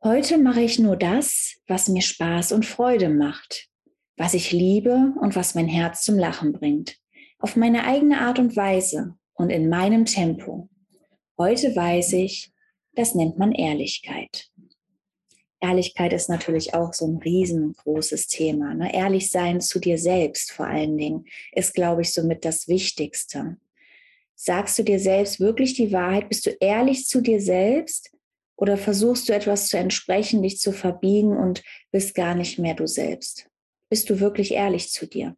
Heute 0.03 0.39
mache 0.39 0.63
ich 0.63 0.79
nur 0.79 0.97
das, 0.97 1.61
was 1.67 1.89
mir 1.89 2.01
Spaß 2.01 2.53
und 2.53 2.65
Freude 2.65 3.11
macht, 3.11 3.69
was 4.17 4.33
ich 4.33 4.51
liebe 4.51 5.13
und 5.21 5.37
was 5.37 5.55
mein 5.55 5.69
Herz 5.69 6.05
zum 6.05 6.19
Lachen 6.19 6.55
bringt, 6.55 6.97
auf 7.39 7.55
meine 7.55 7.85
eigene 7.85 8.23
Art 8.23 8.39
und 8.39 8.57
Weise 8.57 9.15
und 9.35 9.51
in 9.51 9.69
meinem 9.69 10.07
Tempo. 10.07 10.71
Heute 11.37 11.77
weiß 11.77 12.15
ich, 12.15 12.51
das 12.95 13.15
nennt 13.15 13.39
man 13.39 13.53
Ehrlichkeit. 13.53 14.49
Ehrlichkeit 15.61 16.15
ist 16.15 16.31
natürlich 16.31 16.73
auch 16.73 16.95
so 16.95 17.07
ein 17.07 17.19
riesengroßes 17.19 18.27
Thema. 18.29 18.73
Ne? 18.73 18.95
Ehrlich 18.95 19.31
sein 19.31 19.61
zu 19.61 19.81
dir 19.81 19.99
selbst 19.99 20.53
vor 20.53 20.67
allen 20.67 20.97
Dingen 20.97 21.27
ist, 21.53 21.75
glaube 21.75 22.01
ich, 22.01 22.15
somit 22.15 22.47
das 22.47 22.69
Wichtigste. 22.69 23.59
Sagst 24.35 24.79
du 24.79 24.83
dir 24.83 24.99
selbst 24.99 25.41
wirklich 25.41 25.75
die 25.75 25.93
Wahrheit? 25.93 26.31
Bist 26.31 26.47
du 26.47 26.57
ehrlich 26.59 27.07
zu 27.07 27.21
dir 27.21 27.43
selbst? 27.43 28.11
Oder 28.61 28.77
versuchst 28.77 29.29
du 29.29 29.33
etwas 29.33 29.69
zu 29.69 29.79
entsprechen, 29.79 30.43
dich 30.43 30.61
zu 30.61 30.73
verbiegen 30.73 31.35
und 31.35 31.63
bist 31.93 32.15
gar 32.15 32.35
nicht 32.35 32.59
mehr 32.59 32.75
du 32.75 32.87
selbst? 32.87 33.49
Bist 33.89 34.11
du 34.11 34.21
wirklich 34.21 34.53
ehrlich 34.53 34.91
zu 34.91 35.07
dir? 35.07 35.35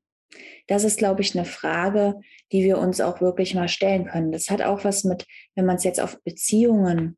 Das 0.67 0.83
ist, 0.83 0.99
glaube 0.99 1.21
ich, 1.21 1.37
eine 1.37 1.45
Frage, 1.45 2.21
die 2.51 2.65
wir 2.65 2.79
uns 2.79 3.01
auch 3.01 3.21
wirklich 3.21 3.55
mal 3.55 3.69
stellen 3.69 4.07
können. 4.07 4.33
Das 4.33 4.51
hat 4.51 4.61
auch 4.61 4.83
was 4.83 5.05
mit, 5.05 5.25
wenn 5.55 5.67
man 5.67 5.77
es 5.77 5.85
jetzt 5.85 6.01
auf 6.01 6.21
Beziehungen 6.25 7.17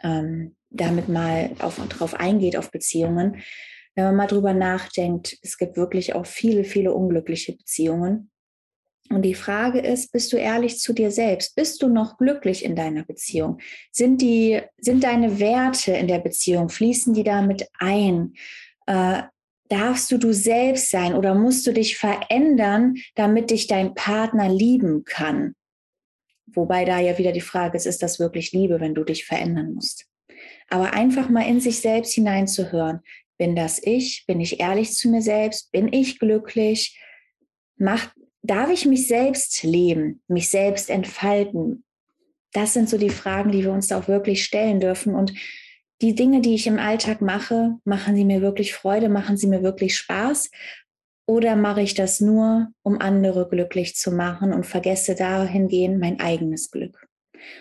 ähm, 0.00 0.54
damit 0.70 1.08
mal 1.08 1.50
auf, 1.58 1.76
drauf 1.88 2.14
eingeht, 2.14 2.56
auf 2.56 2.70
Beziehungen, 2.70 3.42
wenn 3.96 4.04
man 4.04 4.16
mal 4.16 4.28
drüber 4.28 4.54
nachdenkt, 4.54 5.36
es 5.42 5.58
gibt 5.58 5.76
wirklich 5.76 6.14
auch 6.14 6.24
viele, 6.24 6.62
viele 6.62 6.94
unglückliche 6.94 7.56
Beziehungen. 7.56 8.29
Und 9.10 9.22
die 9.22 9.34
Frage 9.34 9.80
ist, 9.80 10.12
bist 10.12 10.32
du 10.32 10.36
ehrlich 10.36 10.78
zu 10.78 10.92
dir 10.92 11.10
selbst? 11.10 11.56
Bist 11.56 11.82
du 11.82 11.88
noch 11.88 12.16
glücklich 12.16 12.64
in 12.64 12.76
deiner 12.76 13.04
Beziehung? 13.04 13.58
Sind, 13.90 14.22
die, 14.22 14.60
sind 14.78 15.02
deine 15.02 15.40
Werte 15.40 15.92
in 15.92 16.06
der 16.06 16.20
Beziehung, 16.20 16.68
fließen 16.68 17.12
die 17.12 17.24
damit 17.24 17.68
ein? 17.80 18.34
Äh, 18.86 19.22
darfst 19.68 20.12
du 20.12 20.18
du 20.18 20.32
selbst 20.32 20.90
sein 20.90 21.14
oder 21.14 21.34
musst 21.34 21.66
du 21.66 21.72
dich 21.72 21.98
verändern, 21.98 22.94
damit 23.16 23.50
dich 23.50 23.66
dein 23.66 23.94
Partner 23.94 24.48
lieben 24.48 25.04
kann? 25.04 25.54
Wobei 26.46 26.84
da 26.84 27.00
ja 27.00 27.18
wieder 27.18 27.32
die 27.32 27.40
Frage 27.40 27.76
ist, 27.76 27.86
ist 27.86 28.02
das 28.02 28.20
wirklich 28.20 28.52
Liebe, 28.52 28.80
wenn 28.80 28.94
du 28.94 29.02
dich 29.02 29.24
verändern 29.24 29.74
musst? 29.74 30.06
Aber 30.68 30.92
einfach 30.92 31.28
mal 31.28 31.48
in 31.48 31.60
sich 31.60 31.80
selbst 31.80 32.14
hineinzuhören. 32.14 33.00
Bin 33.38 33.56
das 33.56 33.80
ich? 33.82 34.24
Bin 34.26 34.40
ich 34.40 34.60
ehrlich 34.60 34.92
zu 34.92 35.08
mir 35.08 35.22
selbst? 35.22 35.72
Bin 35.72 35.92
ich 35.92 36.18
glücklich? 36.18 37.00
Macht, 37.76 38.12
darf 38.42 38.70
ich 38.70 38.86
mich 38.86 39.06
selbst 39.06 39.62
leben, 39.62 40.22
mich 40.28 40.50
selbst 40.50 40.90
entfalten? 40.90 41.84
Das 42.52 42.72
sind 42.72 42.88
so 42.88 42.98
die 42.98 43.10
Fragen, 43.10 43.52
die 43.52 43.62
wir 43.62 43.72
uns 43.72 43.88
da 43.88 43.98
auch 43.98 44.08
wirklich 44.08 44.44
stellen 44.44 44.80
dürfen. 44.80 45.14
Und 45.14 45.32
die 46.00 46.14
Dinge, 46.14 46.40
die 46.40 46.54
ich 46.54 46.66
im 46.66 46.78
Alltag 46.78 47.20
mache, 47.20 47.76
machen 47.84 48.16
sie 48.16 48.24
mir 48.24 48.40
wirklich 48.40 48.74
Freude, 48.74 49.08
machen 49.08 49.36
sie 49.36 49.46
mir 49.46 49.62
wirklich 49.62 49.96
Spaß? 49.96 50.50
Oder 51.26 51.54
mache 51.54 51.82
ich 51.82 51.94
das 51.94 52.20
nur, 52.20 52.68
um 52.82 53.00
andere 53.00 53.48
glücklich 53.48 53.94
zu 53.94 54.10
machen 54.10 54.52
und 54.52 54.66
vergesse 54.66 55.14
dahingehend 55.14 56.00
mein 56.00 56.18
eigenes 56.18 56.70
Glück? 56.70 57.06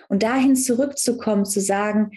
Und 0.08 0.24
dahin 0.24 0.56
zurückzukommen, 0.56 1.46
zu 1.46 1.62
sagen, 1.62 2.12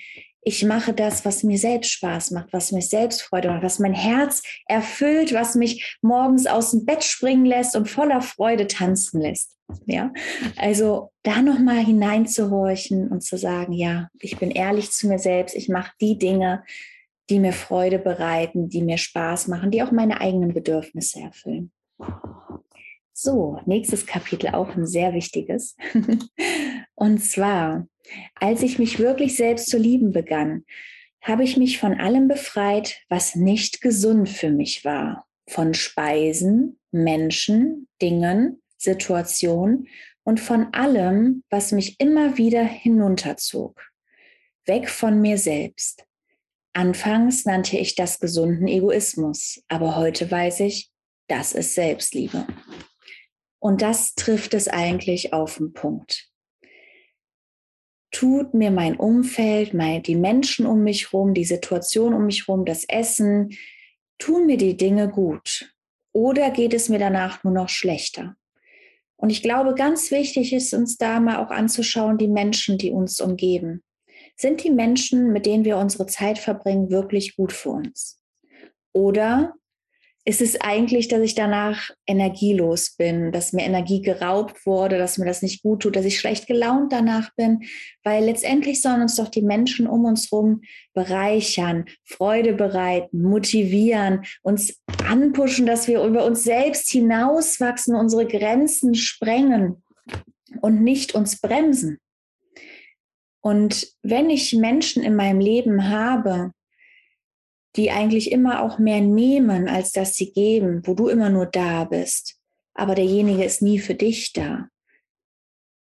ich 0.45 0.65
mache 0.65 0.93
das, 0.93 1.25
was 1.25 1.45
mir 1.45 1.57
selbst 1.57 1.93
Spaß 1.93 2.33
macht, 2.33 2.53
was 2.53 2.73
mir 2.73 2.83
selbst 2.83 3.23
Freude 3.23 3.49
macht, 3.49 3.63
was 3.63 3.79
mein 3.79 3.95
Herz 3.95 4.43
erfüllt, 4.67 5.33
was 5.33 5.55
mich 5.55 5.99
morgens 6.03 6.47
aus 6.47 6.73
dem 6.73 6.85
Bett 6.85 7.05
springen 7.05 7.47
lässt 7.47 7.77
und 7.77 7.89
voller 7.89 8.21
Freude 8.23 8.67
tanzen 8.67 9.21
lässt. 9.21 9.57
Ja, 9.87 10.13
also 10.57 11.13
da 11.23 11.41
nochmal 11.41 11.83
hineinzuhorchen 11.85 13.09
und 13.09 13.23
zu 13.23 13.39
sagen, 13.39 13.73
ja, 13.73 14.09
ich 14.21 14.37
bin 14.39 14.51
ehrlich 14.51 14.91
zu 14.91 15.07
mir 15.07 15.19
selbst, 15.19 15.55
ich 15.55 15.69
mache 15.69 15.93
die 16.01 16.19
Dinge, 16.19 16.63
die 17.31 17.39
mir 17.39 17.53
Freude 17.53 17.99
bereiten, 17.99 18.69
die 18.69 18.83
mir 18.83 18.99
Spaß 18.99 19.49
machen, 19.49 19.71
die 19.71 19.83
auch 19.83 19.93
meine 19.93 20.21
eigenen 20.21 20.53
Bedürfnisse 20.53 21.21
erfüllen. 21.21 21.73
So, 23.15 23.61
nächstes 23.65 24.05
Kapitel, 24.05 24.49
auch 24.49 24.75
ein 24.77 24.87
sehr 24.87 25.15
wichtiges. 25.15 25.77
Und 26.95 27.19
zwar, 27.25 27.87
als 28.35 28.63
ich 28.63 28.79
mich 28.79 28.99
wirklich 28.99 29.37
selbst 29.37 29.69
zu 29.69 29.79
lieben 29.79 30.13
begann, 30.13 30.65
habe 31.23 31.45
ich 31.45 31.57
mich 31.57 31.79
von 31.79 32.01
allem 32.01 32.29
befreit, 32.29 33.01
was 33.09 33.37
nicht 33.37 33.81
gesund 33.81 34.29
für 34.29 34.51
mich 34.51 34.85
war. 34.85 35.27
Von 35.49 35.75
Speisen, 35.75 36.79
Menschen, 36.91 37.89
Dingen, 38.01 38.63
Situationen 38.77 39.89
und 40.25 40.41
von 40.41 40.73
allem, 40.73 41.45
was 41.51 41.73
mich 41.73 41.99
immer 42.01 42.39
wieder 42.39 42.65
hinunterzog. 42.65 43.81
Weg 44.65 44.89
von 44.89 45.21
mir 45.21 45.39
selbst. 45.39 46.05
Anfangs 46.73 47.45
nannte 47.45 47.77
ich 47.77 47.95
das 47.95 48.19
gesunden 48.19 48.67
Egoismus, 48.67 49.63
aber 49.69 49.97
heute 49.97 50.31
weiß 50.31 50.61
ich, 50.61 50.91
das 51.29 51.53
ist 51.53 51.75
Selbstliebe. 51.75 52.47
Und 53.59 53.83
das 53.83 54.15
trifft 54.15 54.55
es 54.55 54.69
eigentlich 54.69 55.33
auf 55.33 55.59
den 55.59 55.73
Punkt. 55.73 56.32
Tut 58.13 58.55
mir 58.55 58.71
mein 58.71 58.97
Umfeld, 58.97 59.75
mein, 59.75 60.03
die 60.03 60.17
Menschen 60.17 60.67
um 60.67 60.85
mich 60.85 61.13
herum, 61.13 61.35
die 61.35 61.45
Situation 61.45 62.15
um 62.15 62.27
mich 62.27 62.47
herum, 62.47 62.65
das 62.65 62.85
Essen, 62.85 63.57
tun 64.19 64.47
mir 64.47 64.59
die 64.59 64.77
Dinge 64.77 65.09
gut? 65.09 65.75
Oder 66.13 66.51
geht 66.51 66.75
es 66.75 66.89
mir 66.89 66.99
danach 66.99 67.43
nur 67.43 67.55
noch 67.55 67.69
schlechter? 67.69 68.37
Und 69.17 69.31
ich 69.31 69.43
glaube, 69.43 69.75
ganz 69.75 70.11
wichtig 70.11 70.53
ist 70.53 70.75
uns 70.75 70.99
da 70.99 71.21
mal 71.21 71.39
auch 71.39 71.51
anzuschauen, 71.51 72.19
die 72.19 72.29
Menschen, 72.29 72.77
die 72.77 72.91
uns 72.91 73.21
umgeben. 73.21 73.83
Sind 74.37 74.63
die 74.65 74.71
Menschen, 74.71 75.33
mit 75.33 75.47
denen 75.47 75.65
wir 75.65 75.77
unsere 75.79 76.07
Zeit 76.07 76.39
verbringen, 76.39 76.91
wirklich 76.91 77.37
gut 77.37 77.53
für 77.53 77.71
uns? 77.71 78.21
Oder 78.93 79.55
ist 80.25 80.41
es 80.41 80.61
eigentlich, 80.61 81.09
dass 81.09 81.21
ich 81.21 81.35
danach 81.35 81.91
energielos 82.07 82.95
bin, 82.97 83.33
dass 83.33 83.53
mir 83.53 83.65
Energie 83.65 84.03
geraubt 84.03 84.65
wurde, 84.67 84.97
dass 84.97 85.19
mir 85.19 85.25
das 85.25 85.43
nicht 85.43 85.63
gut 85.63 85.83
tut, 85.83 85.97
dass 85.97 86.05
ich 86.05 86.21
schlecht 86.21 86.47
gelaunt 86.47 86.93
danach 86.93 87.35
bin, 87.35 87.65
weil 88.05 88.25
letztendlich 88.25 88.81
sollen 88.81 89.03
uns 89.03 89.17
doch 89.17 89.29
die 89.29 89.43
Menschen 89.43 89.89
um 89.89 90.05
uns 90.05 90.31
herum 90.31 90.63
bereichern, 90.95 91.87
Freude 92.05 92.53
bereiten, 92.53 93.23
motivieren, 93.23 94.25
uns 94.43 94.81
anpushen, 95.05 95.67
dass 95.67 95.89
wir 95.89 96.03
über 96.05 96.25
uns 96.25 96.45
selbst 96.45 96.91
hinauswachsen, 96.91 97.97
unsere 97.97 98.27
Grenzen 98.27 98.95
sprengen 98.95 99.83
und 100.61 100.83
nicht 100.83 101.17
uns 101.17 101.41
bremsen. 101.41 101.99
Und 103.41 103.89
wenn 104.03 104.31
ich 104.31 104.55
Menschen 104.55 105.03
in 105.03 105.17
meinem 105.17 105.41
Leben 105.41 105.89
habe, 105.89 106.53
die 107.77 107.91
eigentlich 107.91 108.31
immer 108.31 108.63
auch 108.63 108.79
mehr 108.79 109.01
nehmen, 109.01 109.69
als 109.69 109.93
dass 109.93 110.15
sie 110.15 110.33
geben, 110.33 110.83
wo 110.85 110.95
du 110.95 111.09
immer 111.09 111.31
nur 111.31 111.47
da 111.47 111.85
bist, 111.85 112.39
aber 112.75 112.95
derjenige 112.95 113.45
ist 113.45 113.63
nie 113.63 113.79
für 113.79 113.95
dich 113.95 114.33
da, 114.33 114.69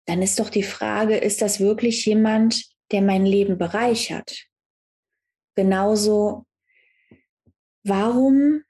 dann 0.06 0.22
ist 0.22 0.38
doch 0.40 0.50
die 0.50 0.62
Frage, 0.62 1.16
ist 1.16 1.42
das 1.42 1.60
wirklich 1.60 2.04
jemand, 2.06 2.64
der 2.90 3.02
mein 3.02 3.24
Leben 3.24 3.58
bereichert? 3.58 4.46
Genauso, 5.54 6.46
warum 7.84 8.62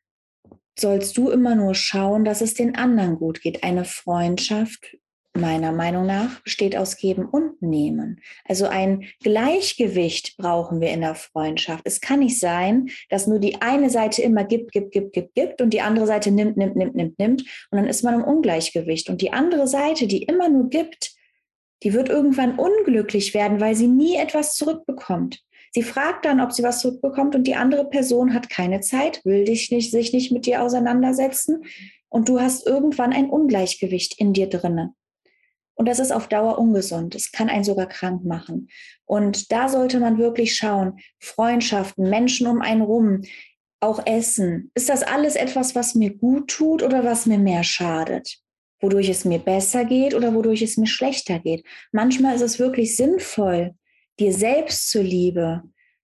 sollst 0.79 1.17
du 1.17 1.31
immer 1.31 1.55
nur 1.55 1.75
schauen, 1.75 2.25
dass 2.25 2.41
es 2.41 2.55
den 2.55 2.77
anderen 2.77 3.17
gut 3.17 3.41
geht? 3.41 3.63
Eine 3.63 3.85
Freundschaft 3.85 4.97
meiner 5.35 5.73
Meinung 5.73 6.07
nach 6.07 6.41
besteht 6.41 6.77
aus 6.77 6.97
Geben 6.97 7.25
und 7.25 7.63
Nehmen. 7.63 8.21
Also 8.45 8.67
ein 8.67 9.05
Gleichgewicht 9.23 10.37
brauchen 10.37 10.81
wir 10.81 10.91
in 10.91 11.03
der 11.03 11.15
Freundschaft. 11.15 11.83
Es 11.85 12.01
kann 12.01 12.21
nicht 12.21 12.41
sein, 12.41 12.91
dass 13.11 13.27
nur 13.27 13.39
die 13.39 13.63
eine 13.63 13.91
Seite 13.91 14.23
immer 14.23 14.45
gibt, 14.45 14.73
gibt, 14.73 14.93
gibt, 14.93 15.13
gibt, 15.13 15.35
gibt 15.35 15.61
und 15.61 15.71
die 15.71 15.81
andere 15.81 16.07
Seite 16.07 16.31
nimmt, 16.31 16.57
nimmt, 16.57 16.77
nimmt, 16.77 16.97
nimmt, 16.97 17.19
nimmt 17.19 17.43
und 17.71 17.79
dann 17.79 17.87
ist 17.87 18.03
man 18.03 18.15
im 18.15 18.25
Ungleichgewicht. 18.25 19.09
Und 19.09 19.21
die 19.21 19.33
andere 19.33 19.69
Seite, 19.69 20.07
die 20.07 20.25
immer 20.25 20.49
nur 20.49 20.69
gibt, 20.69 21.15
die 21.83 21.95
wird 21.95 22.09
irgendwann 22.09 22.59
unglücklich 22.59 23.33
werden, 23.33 23.61
weil 23.61 23.75
sie 23.75 23.89
nie 23.89 24.17
etwas 24.17 24.55
zurückbekommt. 24.55 25.43
Sie 25.73 25.83
fragt 25.83 26.25
dann, 26.25 26.41
ob 26.41 26.53
sie 26.53 26.65
was 26.65 26.81
zurückbekommt 26.81 27.37
und 27.37 27.47
die 27.47 27.55
andere 27.55 27.89
Person 27.89 28.35
hat 28.35 28.51
keine 28.51 28.81
Zeit, 28.81 29.25
will 29.25 29.45
dich 29.45 29.71
nicht, 29.71 29.93
sich 29.93 30.13
nicht 30.13 30.33
mit 30.33 30.47
dir 30.47 30.63
auseinandersetzen 30.63 31.65
und 32.09 32.29
du 32.29 32.41
hast 32.41 32.67
irgendwann 32.67 33.13
ein 33.13 33.31
Ungleichgewicht 33.31 34.19
in 34.19 34.33
dir 34.33 34.49
drinne. 34.49 34.95
Und 35.75 35.87
das 35.87 35.99
ist 35.99 36.13
auf 36.13 36.29
Dauer 36.29 36.59
ungesund. 36.59 37.15
Es 37.15 37.33
kann 37.33 37.49
einen 37.49 37.65
sogar 37.65 37.87
krank 37.87 38.25
machen. 38.25 38.69
Und 39.07 39.51
da 39.51 39.69
sollte 39.69 39.99
man 39.99 40.19
wirklich 40.19 40.55
schauen, 40.55 41.01
Freundschaften, 41.19 42.11
Menschen 42.11 42.47
um 42.47 42.61
einen 42.61 42.83
rum, 42.83 43.23
auch 43.81 44.05
Essen. 44.07 44.71
Ist 44.75 44.89
das 44.89 45.03
alles 45.03 45.37
etwas, 45.37 45.75
was 45.75 45.95
mir 45.95 46.15
gut 46.15 46.49
tut 46.49 46.83
oder 46.83 47.05
was 47.05 47.27
mir 47.27 47.39
mehr 47.39 47.65
schadet? 47.65 48.39
Wodurch 48.81 49.09
es 49.09 49.25
mir 49.25 49.39
besser 49.39 49.85
geht 49.85 50.15
oder 50.15 50.35
wodurch 50.35 50.63
es 50.63 50.77
mir 50.77 50.87
schlechter 50.87 51.39
geht? 51.39 51.65
Manchmal 51.93 52.35
ist 52.35 52.43
es 52.43 52.59
wirklich 52.59 52.97
sinnvoll, 52.97 53.75
dir 54.19 54.33
selbst 54.33 54.91
zuliebe 54.91 55.63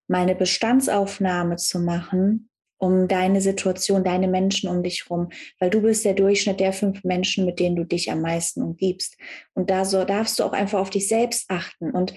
mal 0.08 0.22
eine 0.22 0.34
Bestandsaufnahme 0.34 1.56
zu 1.56 1.80
machen, 1.80 2.48
um 2.78 3.08
deine 3.08 3.40
Situation, 3.40 4.04
deine 4.04 4.28
Menschen 4.28 4.68
um 4.68 4.82
dich 4.82 5.08
rum, 5.10 5.30
weil 5.58 5.70
du 5.70 5.80
bist 5.80 6.04
der 6.04 6.14
Durchschnitt 6.14 6.60
der 6.60 6.72
fünf 6.72 7.04
Menschen, 7.04 7.46
mit 7.46 7.58
denen 7.58 7.76
du 7.76 7.84
dich 7.84 8.10
am 8.10 8.20
meisten 8.20 8.62
umgibst. 8.62 9.16
Und 9.54 9.70
da 9.70 9.84
so 9.84 10.04
darfst 10.04 10.38
du 10.38 10.44
auch 10.44 10.52
einfach 10.52 10.80
auf 10.80 10.90
dich 10.90 11.08
selbst 11.08 11.46
achten 11.48 11.90
und 11.90 12.14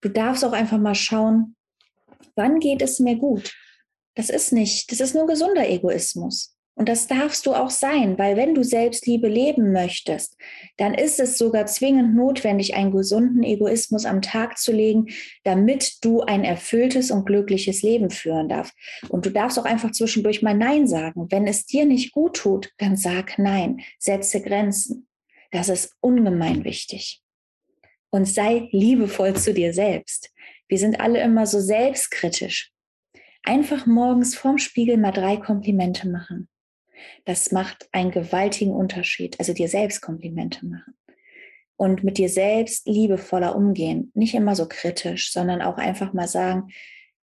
du 0.00 0.08
darfst 0.08 0.44
auch 0.44 0.52
einfach 0.52 0.78
mal 0.78 0.94
schauen, 0.94 1.56
wann 2.36 2.60
geht 2.60 2.82
es 2.82 2.98
mir 3.00 3.16
gut? 3.16 3.54
Das 4.14 4.30
ist 4.30 4.52
nicht, 4.52 4.90
das 4.90 5.00
ist 5.00 5.14
nur 5.14 5.26
gesunder 5.26 5.68
Egoismus. 5.68 6.57
Und 6.78 6.88
das 6.88 7.08
darfst 7.08 7.44
du 7.44 7.54
auch 7.54 7.70
sein, 7.70 8.18
weil 8.18 8.36
wenn 8.36 8.54
du 8.54 8.62
Selbstliebe 8.62 9.26
leben 9.26 9.72
möchtest, 9.72 10.36
dann 10.76 10.94
ist 10.94 11.18
es 11.18 11.36
sogar 11.36 11.66
zwingend 11.66 12.14
notwendig, 12.14 12.76
einen 12.76 12.92
gesunden 12.92 13.42
Egoismus 13.42 14.06
am 14.06 14.22
Tag 14.22 14.58
zu 14.58 14.70
legen, 14.70 15.06
damit 15.42 16.04
du 16.04 16.20
ein 16.20 16.44
erfülltes 16.44 17.10
und 17.10 17.26
glückliches 17.26 17.82
Leben 17.82 18.10
führen 18.10 18.48
darfst. 18.48 18.74
Und 19.08 19.26
du 19.26 19.30
darfst 19.30 19.58
auch 19.58 19.64
einfach 19.64 19.90
zwischendurch 19.90 20.40
mal 20.40 20.54
Nein 20.54 20.86
sagen. 20.86 21.26
Wenn 21.30 21.48
es 21.48 21.66
dir 21.66 21.84
nicht 21.84 22.12
gut 22.12 22.36
tut, 22.36 22.70
dann 22.78 22.96
sag 22.96 23.40
Nein, 23.40 23.80
setze 23.98 24.40
Grenzen. 24.40 25.08
Das 25.50 25.68
ist 25.68 25.96
ungemein 25.98 26.62
wichtig. 26.62 27.24
Und 28.10 28.26
sei 28.26 28.68
liebevoll 28.70 29.34
zu 29.34 29.52
dir 29.52 29.74
selbst. 29.74 30.30
Wir 30.68 30.78
sind 30.78 31.00
alle 31.00 31.20
immer 31.22 31.44
so 31.44 31.58
selbstkritisch. 31.58 32.70
Einfach 33.42 33.84
morgens 33.86 34.36
vorm 34.36 34.58
Spiegel 34.58 34.96
mal 34.96 35.10
drei 35.10 35.38
Komplimente 35.38 36.08
machen 36.08 36.48
das 37.24 37.52
macht 37.52 37.88
einen 37.92 38.10
gewaltigen 38.10 38.72
Unterschied. 38.72 39.38
Also 39.38 39.52
dir 39.52 39.68
selbst 39.68 40.00
Komplimente 40.00 40.66
machen 40.66 40.94
und 41.76 42.02
mit 42.02 42.18
dir 42.18 42.28
selbst 42.28 42.86
liebevoller 42.86 43.54
umgehen. 43.54 44.10
Nicht 44.14 44.34
immer 44.34 44.56
so 44.56 44.66
kritisch, 44.66 45.32
sondern 45.32 45.62
auch 45.62 45.78
einfach 45.78 46.12
mal 46.12 46.28
sagen, 46.28 46.68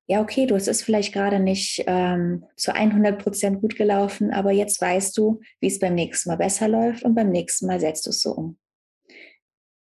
ja, 0.06 0.22
okay, 0.22 0.46
du, 0.46 0.56
es 0.56 0.68
ist 0.68 0.84
vielleicht 0.84 1.14
gerade 1.14 1.40
nicht 1.40 1.84
ähm, 1.88 2.46
zu 2.56 2.76
100 2.76 3.22
Prozent 3.22 3.62
gut 3.62 3.76
gelaufen, 3.76 4.32
aber 4.32 4.52
jetzt 4.52 4.80
weißt 4.80 5.18
du, 5.18 5.40
wie 5.60 5.68
es 5.68 5.80
beim 5.80 5.96
nächsten 5.96 6.30
Mal 6.30 6.36
besser 6.36 6.68
läuft 6.68 7.04
und 7.04 7.16
beim 7.16 7.30
nächsten 7.30 7.68
Mal 7.68 7.80
setzt 7.80 8.06
du 8.06 8.12
es 8.12 8.22
so 8.22 8.32
um. 8.32 8.58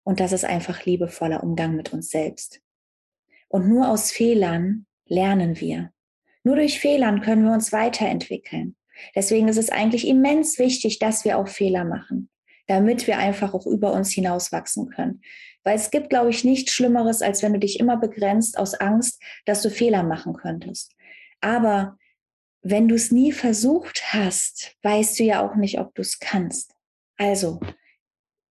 Und 0.03 0.19
das 0.19 0.31
ist 0.31 0.43
einfach 0.43 0.85
liebevoller 0.85 1.43
Umgang 1.43 1.75
mit 1.75 1.93
uns 1.93 2.09
selbst. 2.09 2.61
Und 3.47 3.69
nur 3.69 3.89
aus 3.89 4.11
Fehlern 4.11 4.85
lernen 5.05 5.59
wir. 5.59 5.91
Nur 6.43 6.55
durch 6.55 6.79
Fehlern 6.79 7.21
können 7.21 7.43
wir 7.43 7.53
uns 7.53 7.71
weiterentwickeln. 7.71 8.75
Deswegen 9.15 9.47
ist 9.47 9.57
es 9.57 9.69
eigentlich 9.69 10.07
immens 10.07 10.59
wichtig, 10.59 10.99
dass 10.99 11.25
wir 11.25 11.37
auch 11.37 11.47
Fehler 11.47 11.85
machen, 11.85 12.29
damit 12.67 13.07
wir 13.07 13.17
einfach 13.17 13.53
auch 13.53 13.65
über 13.65 13.93
uns 13.93 14.11
hinaus 14.11 14.51
wachsen 14.51 14.89
können. 14.89 15.21
Weil 15.63 15.75
es 15.75 15.91
gibt, 15.91 16.09
glaube 16.09 16.29
ich, 16.29 16.43
nichts 16.43 16.71
Schlimmeres, 16.71 17.21
als 17.21 17.43
wenn 17.43 17.53
du 17.53 17.59
dich 17.59 17.79
immer 17.79 17.97
begrenzt 17.97 18.57
aus 18.57 18.73
Angst, 18.73 19.21
dass 19.45 19.61
du 19.61 19.69
Fehler 19.69 20.03
machen 20.03 20.33
könntest. 20.33 20.93
Aber 21.41 21.97
wenn 22.61 22.87
du 22.87 22.95
es 22.95 23.11
nie 23.11 23.31
versucht 23.31 24.13
hast, 24.13 24.75
weißt 24.83 25.19
du 25.19 25.23
ja 25.23 25.45
auch 25.45 25.55
nicht, 25.55 25.79
ob 25.79 25.93
du 25.95 26.01
es 26.01 26.19
kannst. 26.19 26.73
Also 27.17 27.59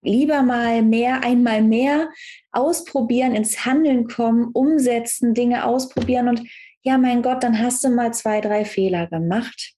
lieber 0.01 0.43
mal 0.43 0.81
mehr, 0.81 1.24
einmal 1.24 1.62
mehr 1.62 2.10
ausprobieren, 2.51 3.36
ins 3.36 3.65
Handeln 3.65 4.08
kommen, 4.08 4.50
umsetzen, 4.53 5.34
Dinge 5.34 5.65
ausprobieren 5.65 6.29
und 6.29 6.50
ja, 6.81 6.98
mein 6.98 7.22
Gott, 7.22 7.43
dann 7.43 7.60
hast 7.60 7.84
du 7.84 7.89
mal 7.89 8.13
zwei, 8.13 8.39
drei 8.39 8.63
Fehler 8.63 9.08
gemacht. 9.08 9.74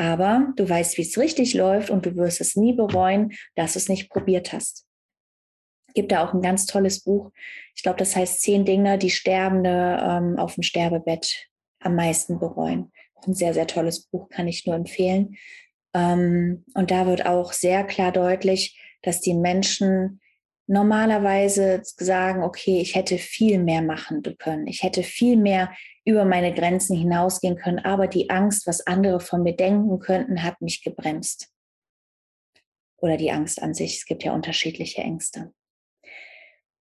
Aber 0.00 0.54
du 0.56 0.66
weißt, 0.66 0.96
wie 0.96 1.02
es 1.02 1.18
richtig 1.18 1.52
läuft 1.52 1.90
und 1.90 2.06
du 2.06 2.16
wirst 2.16 2.40
es 2.40 2.56
nie 2.56 2.72
bereuen, 2.72 3.34
dass 3.54 3.74
du 3.74 3.80
es 3.80 3.90
nicht 3.90 4.08
probiert 4.08 4.50
hast. 4.50 4.86
Gibt 5.92 6.10
da 6.10 6.24
auch 6.24 6.32
ein 6.32 6.40
ganz 6.40 6.64
tolles 6.64 7.04
Buch. 7.04 7.30
Ich 7.76 7.82
glaube, 7.82 7.98
das 7.98 8.16
heißt 8.16 8.40
Zehn 8.40 8.64
Dinge, 8.64 8.96
die 8.96 9.10
Sterbende 9.10 10.00
ähm, 10.02 10.38
auf 10.38 10.54
dem 10.54 10.62
Sterbebett 10.62 11.46
am 11.80 11.96
meisten 11.96 12.38
bereuen. 12.38 12.90
ein 13.26 13.34
sehr, 13.34 13.52
sehr 13.52 13.66
tolles 13.66 14.06
Buch, 14.06 14.30
kann 14.30 14.48
ich 14.48 14.64
nur 14.64 14.74
empfehlen. 14.74 15.36
Ähm, 15.92 16.64
und 16.72 16.90
da 16.90 17.06
wird 17.06 17.26
auch 17.26 17.52
sehr 17.52 17.84
klar 17.84 18.10
deutlich, 18.10 18.80
dass 19.02 19.20
die 19.20 19.34
Menschen 19.34 20.22
normalerweise 20.66 21.82
sagen, 21.82 22.42
okay, 22.42 22.80
ich 22.80 22.94
hätte 22.94 23.18
viel 23.18 23.58
mehr 23.58 23.82
machen 23.82 24.22
können. 24.38 24.66
Ich 24.66 24.82
hätte 24.82 25.02
viel 25.02 25.36
mehr 25.36 25.74
über 26.10 26.24
meine 26.24 26.52
Grenzen 26.52 26.96
hinausgehen 26.96 27.56
können, 27.56 27.78
aber 27.78 28.06
die 28.06 28.30
Angst, 28.30 28.66
was 28.66 28.86
andere 28.86 29.20
von 29.20 29.42
mir 29.42 29.56
denken 29.56 29.98
könnten, 29.98 30.42
hat 30.42 30.60
mich 30.60 30.82
gebremst. 30.82 31.48
Oder 32.96 33.16
die 33.16 33.30
Angst 33.30 33.62
an 33.62 33.72
sich. 33.72 33.96
Es 33.96 34.04
gibt 34.04 34.24
ja 34.24 34.32
unterschiedliche 34.32 35.00
Ängste. 35.00 35.52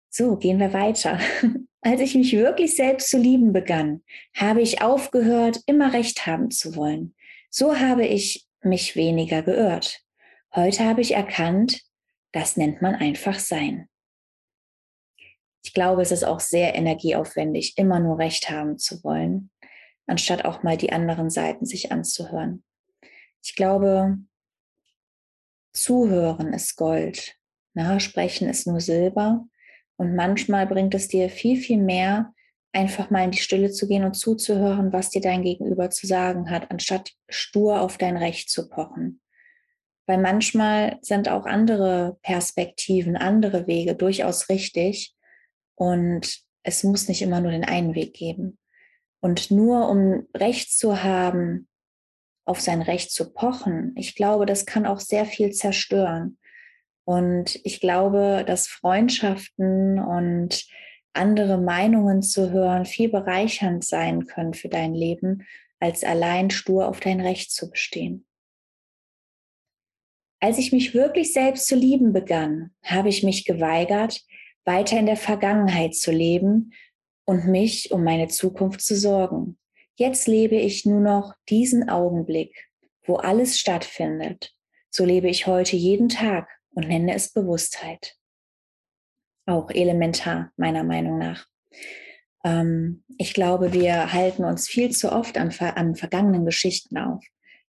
So, 0.10 0.38
gehen 0.38 0.60
wir 0.60 0.74
weiter. 0.74 1.20
Als 1.82 2.02
ich 2.02 2.16
mich 2.16 2.34
wirklich 2.34 2.76
selbst 2.76 3.10
zu 3.10 3.18
lieben 3.18 3.54
begann, 3.54 4.04
habe 4.36 4.62
ich 4.62 4.82
aufgehört, 4.82 5.62
immer 5.68 5.94
recht 5.94 6.26
haben 6.26 6.50
zu 6.50 6.76
wollen. 6.76 7.16
So 7.50 7.80
habe 7.80 8.06
ich 8.06 8.48
mich 8.62 8.96
weniger 8.96 9.42
geirrt. 9.42 10.02
Heute 10.56 10.86
habe 10.86 11.02
ich 11.02 11.14
erkannt, 11.14 11.82
das 12.32 12.58
nennt 12.58 12.82
man 12.82 12.96
einfach 12.96 13.40
sein. 13.40 13.90
Ich 15.68 15.74
glaube, 15.74 16.02
es 16.02 16.14
ist 16.14 16.24
auch 16.24 16.40
sehr 16.40 16.76
energieaufwendig, 16.76 17.78
immer 17.78 18.00
nur 18.00 18.20
Recht 18.20 18.50
haben 18.50 18.78
zu 18.78 19.04
wollen, 19.04 19.50
anstatt 20.06 20.46
auch 20.46 20.64
mal 20.64 20.78
die 20.78 20.94
anderen 20.94 21.30
Seiten 21.30 21.66
sich 21.66 21.92
anzuhören. 21.92 22.64
Ich 23.44 23.54
glaube, 23.54 24.18
Zuhören 25.74 26.54
ist 26.54 26.78
Gold, 26.78 27.36
na, 27.74 28.00
Sprechen 28.00 28.48
ist 28.48 28.66
nur 28.66 28.80
Silber. 28.80 29.46
Und 29.98 30.16
manchmal 30.16 30.68
bringt 30.68 30.96
es 30.96 31.10
dir 31.10 31.30
viel, 31.30 31.58
viel 31.58 31.84
mehr, 31.84 32.34
einfach 32.72 33.10
mal 33.10 33.26
in 33.26 33.32
die 33.32 33.38
Stille 33.38 33.70
zu 33.70 33.90
gehen 33.90 34.06
und 34.06 34.14
zuzuhören, 34.14 34.94
was 34.94 35.10
dir 35.10 35.22
dein 35.22 35.44
Gegenüber 35.44 35.90
zu 35.90 36.08
sagen 36.08 36.50
hat, 36.50 36.72
anstatt 36.72 37.12
stur 37.28 37.82
auf 37.82 37.98
dein 37.98 38.16
Recht 38.16 38.50
zu 38.50 38.70
pochen. 38.70 39.20
Weil 40.06 40.20
manchmal 40.20 40.98
sind 41.02 41.28
auch 41.28 41.46
andere 41.46 42.20
Perspektiven, 42.22 43.18
andere 43.18 43.68
Wege 43.68 43.96
durchaus 43.96 44.48
richtig. 44.48 45.14
Und 45.78 46.40
es 46.64 46.84
muss 46.84 47.08
nicht 47.08 47.22
immer 47.22 47.40
nur 47.40 47.52
den 47.52 47.64
einen 47.64 47.96
Weg 47.96 48.14
geben. 48.14 48.58
Und 49.22 49.52
nur 49.52 49.90
um 49.90 50.28
Recht 50.36 50.78
zu 50.78 51.04
haben, 51.04 51.68
auf 52.46 52.60
sein 52.60 52.82
Recht 52.82 53.12
zu 53.12 53.34
pochen, 53.34 53.94
ich 53.96 54.16
glaube, 54.16 54.46
das 54.46 54.66
kann 54.66 54.86
auch 54.86 55.00
sehr 55.00 55.26
viel 55.26 55.52
zerstören. 55.52 56.38
Und 57.06 57.60
ich 57.64 57.80
glaube, 57.80 58.44
dass 58.46 58.68
Freundschaften 58.68 60.00
und 60.00 60.66
andere 61.14 61.58
Meinungen 61.58 62.22
zu 62.22 62.52
hören 62.52 62.86
viel 62.86 63.10
bereichernd 63.10 63.84
sein 63.84 64.26
können 64.26 64.54
für 64.54 64.70
dein 64.70 64.94
Leben, 64.94 65.46
als 65.80 66.04
allein 66.04 66.50
stur 66.50 66.88
auf 66.88 67.00
dein 67.00 67.22
Recht 67.22 67.52
zu 67.52 67.70
bestehen. 67.70 68.26
Als 70.40 70.58
ich 70.58 70.72
mich 70.72 70.94
wirklich 70.94 71.34
selbst 71.34 71.68
zu 71.68 71.76
lieben 71.76 72.14
begann, 72.14 72.72
habe 72.84 73.10
ich 73.10 73.24
mich 73.24 73.46
geweigert, 73.46 74.22
weiter 74.68 75.00
in 75.00 75.06
der 75.06 75.18
Vergangenheit 75.18 75.96
zu 75.96 76.12
leben 76.12 76.74
und 77.26 77.48
mich 77.48 77.92
um 77.92 78.04
meine 78.04 78.28
Zukunft 78.28 78.82
zu 78.82 78.96
sorgen. 78.96 79.58
Jetzt 79.96 80.28
lebe 80.28 80.56
ich 80.56 80.86
nur 80.86 81.00
noch 81.00 81.34
diesen 81.50 81.90
Augenblick, 81.90 82.70
wo 83.06 83.16
alles 83.16 83.58
stattfindet. 83.58 84.54
So 84.92 85.06
lebe 85.06 85.30
ich 85.30 85.48
heute 85.48 85.76
jeden 85.76 86.10
Tag 86.10 86.50
und 86.72 86.88
nenne 86.88 87.16
es 87.16 87.32
Bewusstheit. 87.32 88.16
Auch 89.46 89.72
elementar, 89.72 90.52
meiner 90.58 90.84
Meinung 90.84 91.18
nach. 91.18 91.48
Ähm, 92.44 93.06
ich 93.18 93.34
glaube, 93.34 93.72
wir 93.72 94.12
halten 94.12 94.44
uns 94.44 94.68
viel 94.68 94.92
zu 94.92 95.12
oft 95.14 95.38
an, 95.38 95.52
an 95.60 95.96
vergangenen 95.96 96.46
Geschichten 96.46 96.98
auf 96.98 97.24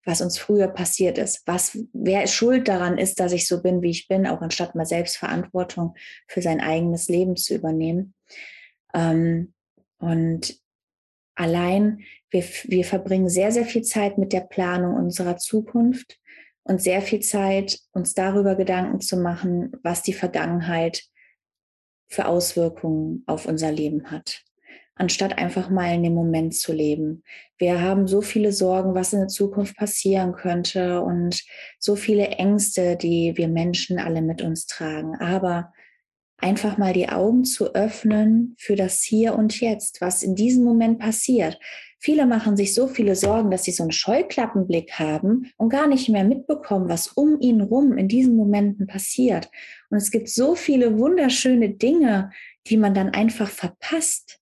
was 0.08 0.22
uns 0.22 0.38
früher 0.38 0.68
passiert 0.68 1.18
ist, 1.18 1.42
was, 1.44 1.78
wer 1.92 2.26
schuld 2.26 2.66
daran 2.66 2.96
ist, 2.96 3.20
dass 3.20 3.32
ich 3.32 3.46
so 3.46 3.60
bin, 3.60 3.82
wie 3.82 3.90
ich 3.90 4.08
bin, 4.08 4.26
auch 4.26 4.40
anstatt 4.40 4.74
mal 4.74 4.86
selbst 4.86 5.18
Verantwortung 5.18 5.94
für 6.26 6.40
sein 6.40 6.62
eigenes 6.62 7.08
Leben 7.08 7.36
zu 7.36 7.54
übernehmen. 7.54 8.14
Ähm, 8.94 9.52
und 9.98 10.58
allein, 11.34 12.04
wir, 12.30 12.42
wir 12.64 12.86
verbringen 12.86 13.28
sehr, 13.28 13.52
sehr 13.52 13.66
viel 13.66 13.82
Zeit 13.82 14.16
mit 14.16 14.32
der 14.32 14.40
Planung 14.40 14.94
unserer 14.94 15.36
Zukunft 15.36 16.18
und 16.62 16.80
sehr 16.80 17.02
viel 17.02 17.20
Zeit, 17.20 17.78
uns 17.92 18.14
darüber 18.14 18.54
Gedanken 18.54 19.02
zu 19.02 19.18
machen, 19.18 19.72
was 19.82 20.02
die 20.02 20.14
Vergangenheit 20.14 21.02
für 22.10 22.24
Auswirkungen 22.24 23.24
auf 23.26 23.44
unser 23.44 23.70
Leben 23.70 24.10
hat 24.10 24.47
anstatt 24.98 25.38
einfach 25.38 25.70
mal 25.70 25.94
in 25.94 26.02
dem 26.02 26.14
Moment 26.14 26.54
zu 26.54 26.72
leben. 26.72 27.22
Wir 27.56 27.80
haben 27.80 28.06
so 28.06 28.20
viele 28.20 28.52
Sorgen, 28.52 28.94
was 28.94 29.12
in 29.12 29.20
der 29.20 29.28
Zukunft 29.28 29.76
passieren 29.76 30.32
könnte 30.32 31.00
und 31.00 31.42
so 31.78 31.96
viele 31.96 32.28
Ängste, 32.28 32.96
die 32.96 33.32
wir 33.36 33.48
Menschen 33.48 33.98
alle 33.98 34.22
mit 34.22 34.42
uns 34.42 34.66
tragen. 34.66 35.16
Aber 35.16 35.72
einfach 36.36 36.78
mal 36.78 36.92
die 36.92 37.08
Augen 37.08 37.44
zu 37.44 37.74
öffnen 37.74 38.54
für 38.58 38.76
das 38.76 39.02
Hier 39.02 39.34
und 39.34 39.60
Jetzt, 39.60 40.00
was 40.00 40.22
in 40.22 40.34
diesem 40.34 40.64
Moment 40.64 40.98
passiert. 40.98 41.58
Viele 42.00 42.26
machen 42.26 42.56
sich 42.56 42.74
so 42.74 42.86
viele 42.86 43.16
Sorgen, 43.16 43.50
dass 43.50 43.64
sie 43.64 43.72
so 43.72 43.82
einen 43.82 43.90
Scheuklappenblick 43.90 44.92
haben 45.00 45.50
und 45.56 45.68
gar 45.68 45.88
nicht 45.88 46.08
mehr 46.08 46.22
mitbekommen, 46.22 46.88
was 46.88 47.08
um 47.08 47.40
ihn 47.40 47.60
rum 47.60 47.98
in 47.98 48.06
diesen 48.06 48.36
Momenten 48.36 48.86
passiert. 48.86 49.50
Und 49.90 49.98
es 49.98 50.12
gibt 50.12 50.28
so 50.28 50.54
viele 50.54 50.96
wunderschöne 50.98 51.70
Dinge, 51.70 52.30
die 52.68 52.76
man 52.76 52.94
dann 52.94 53.10
einfach 53.10 53.48
verpasst, 53.48 54.38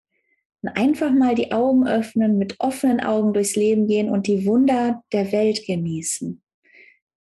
Und 0.66 0.76
einfach 0.76 1.12
mal 1.12 1.36
die 1.36 1.52
Augen 1.52 1.86
öffnen, 1.86 2.38
mit 2.38 2.58
offenen 2.58 3.00
Augen 3.00 3.32
durchs 3.32 3.54
Leben 3.54 3.86
gehen 3.86 4.10
und 4.10 4.26
die 4.26 4.46
Wunder 4.46 5.04
der 5.12 5.30
Welt 5.30 5.64
genießen. 5.64 6.42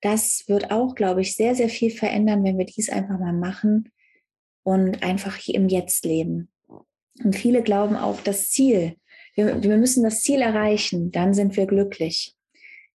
Das 0.02 0.44
wird 0.48 0.70
auch, 0.70 0.96
glaube 0.96 1.22
ich, 1.22 1.38
sehr, 1.38 1.56
sehr 1.56 1.70
viel 1.70 1.92
verändern, 1.92 2.44
wenn 2.44 2.58
wir 2.58 2.66
dies 2.66 2.90
einfach 2.90 3.20
mal 3.20 3.32
machen 3.32 3.90
und 4.64 5.02
einfach 5.02 5.38
hier 5.38 5.56
im 5.56 5.70
Jetzt 5.70 6.04
leben. 6.04 6.50
Und 7.24 7.38
viele 7.38 7.64
glauben 7.64 7.96
auch 7.96 8.20
das 8.20 8.50
Ziel. 8.50 8.98
Wir, 9.36 9.64
wir 9.64 9.78
müssen 9.78 10.04
das 10.04 10.22
Ziel 10.22 10.42
erreichen, 10.42 11.14
dann 11.14 11.34
sind 11.34 11.56
wir 11.56 11.68
glücklich. 11.68 12.36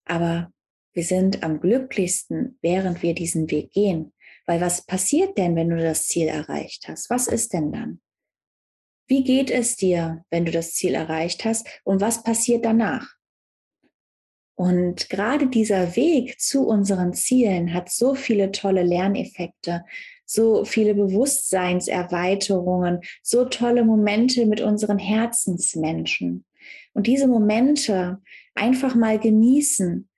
Aber 0.04 0.52
wir 0.92 1.04
sind 1.04 1.42
am 1.42 1.60
glücklichsten, 1.60 2.58
während 2.60 3.02
wir 3.02 3.14
diesen 3.14 3.50
Weg 3.50 3.72
gehen. 3.72 4.12
Weil 4.44 4.60
was 4.60 4.84
passiert 4.84 5.38
denn, 5.38 5.56
wenn 5.56 5.70
du 5.70 5.78
das 5.78 6.06
Ziel 6.06 6.28
erreicht 6.28 6.88
hast? 6.88 7.08
Was 7.08 7.26
ist 7.26 7.54
denn 7.54 7.72
dann? 7.72 8.00
Wie 9.06 9.22
geht 9.22 9.50
es 9.50 9.76
dir, 9.76 10.24
wenn 10.30 10.44
du 10.44 10.52
das 10.52 10.74
Ziel 10.74 10.94
erreicht 10.94 11.44
hast? 11.44 11.66
Und 11.84 12.00
was 12.00 12.22
passiert 12.22 12.64
danach? 12.64 13.16
Und 14.56 15.08
gerade 15.10 15.46
dieser 15.48 15.96
Weg 15.96 16.40
zu 16.40 16.66
unseren 16.66 17.12
Zielen 17.12 17.74
hat 17.74 17.90
so 17.90 18.14
viele 18.14 18.52
tolle 18.52 18.82
Lerneffekte, 18.82 19.84
so 20.24 20.64
viele 20.64 20.94
Bewusstseinserweiterungen, 20.94 23.00
so 23.22 23.44
tolle 23.44 23.84
Momente 23.84 24.46
mit 24.46 24.62
unseren 24.62 24.98
Herzensmenschen. 24.98 26.46
Und 26.94 27.06
diese 27.06 27.28
Momente 27.28 28.18
einfach 28.54 28.94
mal 28.94 29.18
genießen 29.18 30.08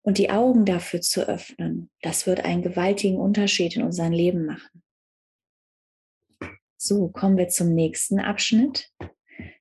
und 0.00 0.18
die 0.18 0.30
Augen 0.30 0.64
dafür 0.64 1.02
zu 1.02 1.28
öffnen, 1.28 1.90
das 2.00 2.26
wird 2.26 2.42
einen 2.44 2.62
gewaltigen 2.62 3.18
Unterschied 3.18 3.76
in 3.76 3.82
unserem 3.82 4.12
Leben 4.12 4.46
machen. 4.46 4.82
So, 6.80 7.08
kommen 7.08 7.36
wir 7.36 7.48
zum 7.48 7.74
nächsten 7.74 8.20
Abschnitt. 8.20 8.88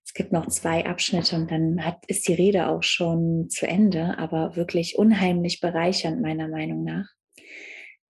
Es 0.05 0.13
gibt 0.13 0.31
noch 0.31 0.47
zwei 0.49 0.85
Abschnitte 0.85 1.35
und 1.35 1.49
dann 1.49 1.83
hat, 1.83 2.05
ist 2.05 2.27
die 2.27 2.35
Rede 2.35 2.67
auch 2.67 2.83
schon 2.83 3.49
zu 3.49 3.67
Ende, 3.67 4.19
aber 4.19 4.55
wirklich 4.55 4.99
unheimlich 4.99 5.59
bereichernd 5.59 6.21
meiner 6.21 6.47
Meinung 6.47 6.83
nach. 6.83 7.07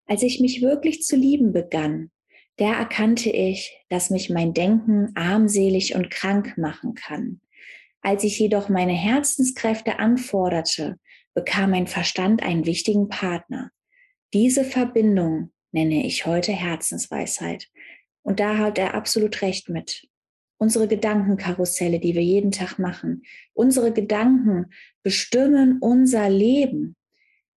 Als 0.07 0.23
ich 0.23 0.41
mich 0.41 0.61
wirklich 0.61 1.03
zu 1.03 1.15
lieben 1.15 1.53
begann, 1.53 2.11
da 2.57 2.77
erkannte 2.77 3.29
ich, 3.29 3.79
dass 3.87 4.09
mich 4.09 4.29
mein 4.29 4.53
Denken 4.53 5.13
armselig 5.15 5.95
und 5.95 6.11
krank 6.11 6.57
machen 6.57 6.93
kann. 6.93 7.39
Als 8.01 8.25
ich 8.25 8.37
jedoch 8.37 8.67
meine 8.67 8.93
Herzenskräfte 8.93 9.99
anforderte, 9.99 10.97
bekam 11.33 11.71
mein 11.71 11.87
Verstand 11.87 12.43
einen 12.43 12.65
wichtigen 12.65 13.07
Partner. 13.07 13.71
Diese 14.33 14.65
Verbindung 14.65 15.53
nenne 15.71 16.05
ich 16.05 16.25
heute 16.25 16.51
Herzensweisheit. 16.51 17.69
Und 18.27 18.41
da 18.41 18.57
hat 18.57 18.77
er 18.77 18.93
absolut 18.93 19.41
recht 19.41 19.69
mit 19.69 20.05
unsere 20.57 20.89
Gedankenkarusselle, 20.89 21.97
die 21.97 22.13
wir 22.13 22.21
jeden 22.21 22.51
Tag 22.51 22.77
machen. 22.77 23.23
Unsere 23.53 23.93
Gedanken 23.93 24.65
bestimmen 25.01 25.77
unser 25.79 26.29
Leben. 26.29 26.97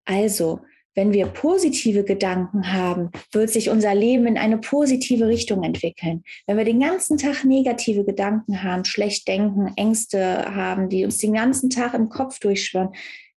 Also, 0.05 0.61
wenn 0.95 1.15
wir 1.15 1.25
positive 1.25 2.05
Gedanken 2.05 2.71
haben, 2.71 3.11
wird 3.33 3.49
sich 3.49 3.71
unser 3.71 3.95
Leben 3.95 4.27
in 4.27 4.37
eine 4.37 4.59
positive 4.59 5.27
Richtung 5.27 5.63
entwickeln. 5.63 6.23
Wenn 6.47 6.59
wir 6.59 6.65
den 6.65 6.81
ganzen 6.81 7.17
Tag 7.17 7.45
negative 7.45 8.05
Gedanken 8.05 8.63
haben, 8.63 8.85
schlecht 8.85 9.27
denken, 9.27 9.73
Ängste 9.77 10.55
haben, 10.55 10.91
die 10.91 11.07
uns 11.07 11.17
den 11.17 11.33
ganzen 11.33 11.71
Tag 11.71 11.95
im 11.95 12.11
Kopf 12.11 12.41
durchschwören, 12.41 12.91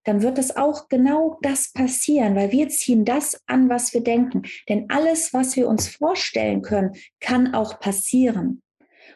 dann 0.10 0.24
wird 0.24 0.40
das 0.40 0.58
auch 0.58 0.90
genau 0.90 1.38
das 1.44 1.72
passieren, 1.72 2.36
weil 2.36 2.52
wir 2.52 2.68
ziehen 2.70 3.06
das 3.06 3.40
an, 3.46 3.70
was 3.70 3.94
wir 3.94 4.02
denken. 4.02 4.42
Denn 4.68 4.90
alles, 4.90 5.36
was 5.36 5.56
wir 5.56 5.68
uns 5.68 5.88
vorstellen 5.88 6.64
können, 6.64 6.94
kann 7.20 7.54
auch 7.54 7.80
passieren. 7.80 8.64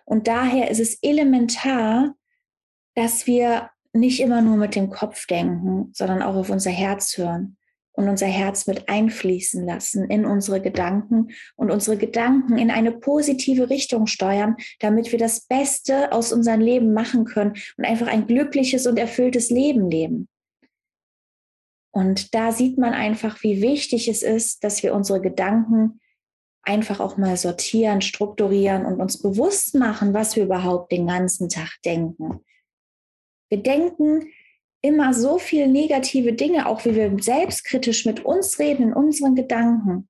Und 0.06 0.28
daher 0.28 0.70
ist 0.70 0.80
es 0.80 1.00
elementar, 1.02 2.14
dass 2.94 3.26
wir 3.26 3.72
nicht 3.92 4.20
immer 4.20 4.44
nur 4.44 4.56
mit 4.56 4.76
dem 4.76 4.92
Kopf 4.92 5.26
denken, 5.26 5.90
sondern 5.94 6.22
auch 6.22 6.36
auf 6.36 6.52
unser 6.52 6.70
Herz 6.70 7.18
hören 7.18 7.58
und 7.94 8.08
unser 8.08 8.28
Herz 8.28 8.68
mit 8.68 8.88
einfließen 8.88 9.66
lassen 9.66 10.12
in 10.12 10.26
unsere 10.26 10.62
Gedanken 10.62 11.30
und 11.56 11.72
unsere 11.72 11.98
Gedanken 11.98 12.60
in 12.60 12.70
eine 12.70 12.92
positive 12.92 13.72
Richtung 13.72 14.06
steuern, 14.06 14.58
damit 14.80 15.12
wir 15.12 15.18
das 15.18 15.48
Beste 15.48 16.12
aus 16.12 16.32
unserem 16.32 16.62
Leben 16.62 16.94
machen 16.94 17.26
können 17.26 17.56
und 17.78 17.86
einfach 17.86 18.08
ein 18.08 18.28
glückliches 18.28 18.86
und 18.86 19.00
erfülltes 19.00 19.50
Leben 19.50 19.90
leben. 19.90 20.28
Und 21.94 22.34
da 22.34 22.52
sieht 22.52 22.80
man 22.80 22.94
einfach, 22.94 23.44
wie 23.44 23.62
wichtig 23.62 24.08
es 24.08 24.24
ist, 24.24 24.64
dass 24.64 24.82
wir 24.82 24.96
unsere 24.96 25.22
Gedanken 25.22 26.02
einfach 26.64 27.00
auch 27.00 27.18
mal 27.18 27.38
sortieren, 27.38 28.02
strukturieren 28.02 28.86
und 28.86 29.00
uns 29.00 29.22
bewusst 29.22 29.76
machen, 29.76 30.14
was 30.14 30.36
wir 30.36 30.46
überhaupt 30.46 30.92
den 30.92 31.06
ganzen 31.06 31.50
Tag 31.50 31.70
denken. 31.86 32.44
Wir 33.50 33.62
denken 33.62 34.28
immer 34.82 35.14
so 35.14 35.38
viel 35.38 35.68
negative 35.68 36.34
Dinge, 36.34 36.66
auch 36.68 36.84
wie 36.84 36.96
wir 36.96 37.16
selbstkritisch 37.22 38.06
mit 38.06 38.26
uns 38.26 38.58
reden 38.58 38.88
in 38.88 38.94
unseren 38.94 39.36
Gedanken. 39.36 40.10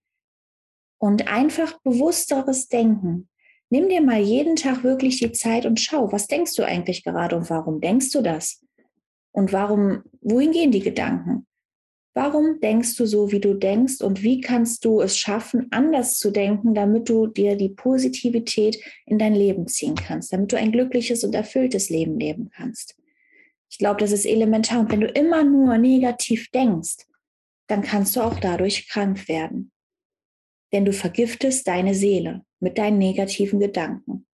Und 1.00 1.28
einfach 1.28 1.82
bewussteres 1.82 2.70
Denken. 2.70 3.28
Nimm 3.70 3.90
dir 3.90 4.02
mal 4.02 4.22
jeden 4.22 4.56
Tag 4.56 4.86
wirklich 4.86 5.20
die 5.20 5.34
Zeit 5.34 5.66
und 5.66 5.82
schau, 5.82 6.14
was 6.14 6.28
denkst 6.28 6.56
du 6.56 6.64
eigentlich 6.64 7.04
gerade 7.04 7.36
und 7.36 7.50
warum 7.50 7.82
denkst 7.82 8.12
du 8.12 8.22
das? 8.22 8.64
Und 9.34 9.52
warum, 9.52 10.04
wohin 10.22 10.52
gehen 10.52 10.72
die 10.72 10.80
Gedanken? 10.80 11.46
Warum 12.16 12.60
denkst 12.60 12.96
du 12.98 13.08
so, 13.08 13.32
wie 13.32 13.40
du 13.40 13.56
denkst 13.56 14.02
und 14.02 14.22
wie 14.22 14.40
kannst 14.40 14.86
du 14.86 15.02
es 15.02 15.18
schaffen, 15.18 15.68
anders 15.72 16.20
zu 16.20 16.30
denken, 16.30 16.76
damit 16.76 17.10
du 17.10 17.26
dir 17.26 17.56
die 17.56 17.70
Positivität 17.70 18.80
in 19.08 19.18
dein 19.18 19.34
Leben 19.34 19.68
ziehen 19.68 19.96
kannst, 19.96 20.32
damit 20.32 20.52
du 20.52 20.58
ein 20.58 20.72
glückliches 20.72 21.24
und 21.24 21.34
erfülltes 21.34 21.90
Leben 21.90 22.20
leben 22.20 22.52
kannst? 22.56 22.96
Ich 23.72 23.80
glaube, 23.80 24.00
das 24.00 24.12
ist 24.12 24.26
elementar. 24.26 24.82
Und 24.82 24.92
wenn 24.92 25.02
du 25.02 25.08
immer 25.08 25.44
nur 25.44 25.80
negativ 25.80 26.52
denkst, 26.52 27.08
dann 27.68 27.82
kannst 27.82 28.16
du 28.16 28.22
auch 28.22 28.40
dadurch 28.40 28.88
krank 28.88 29.28
werden. 29.28 29.72
Denn 30.72 30.86
du 30.86 30.94
vergiftest 30.94 31.68
deine 31.68 31.96
Seele 31.96 32.46
mit 32.60 32.78
deinen 32.78 33.00
negativen 33.00 33.60
Gedanken. 33.60 34.28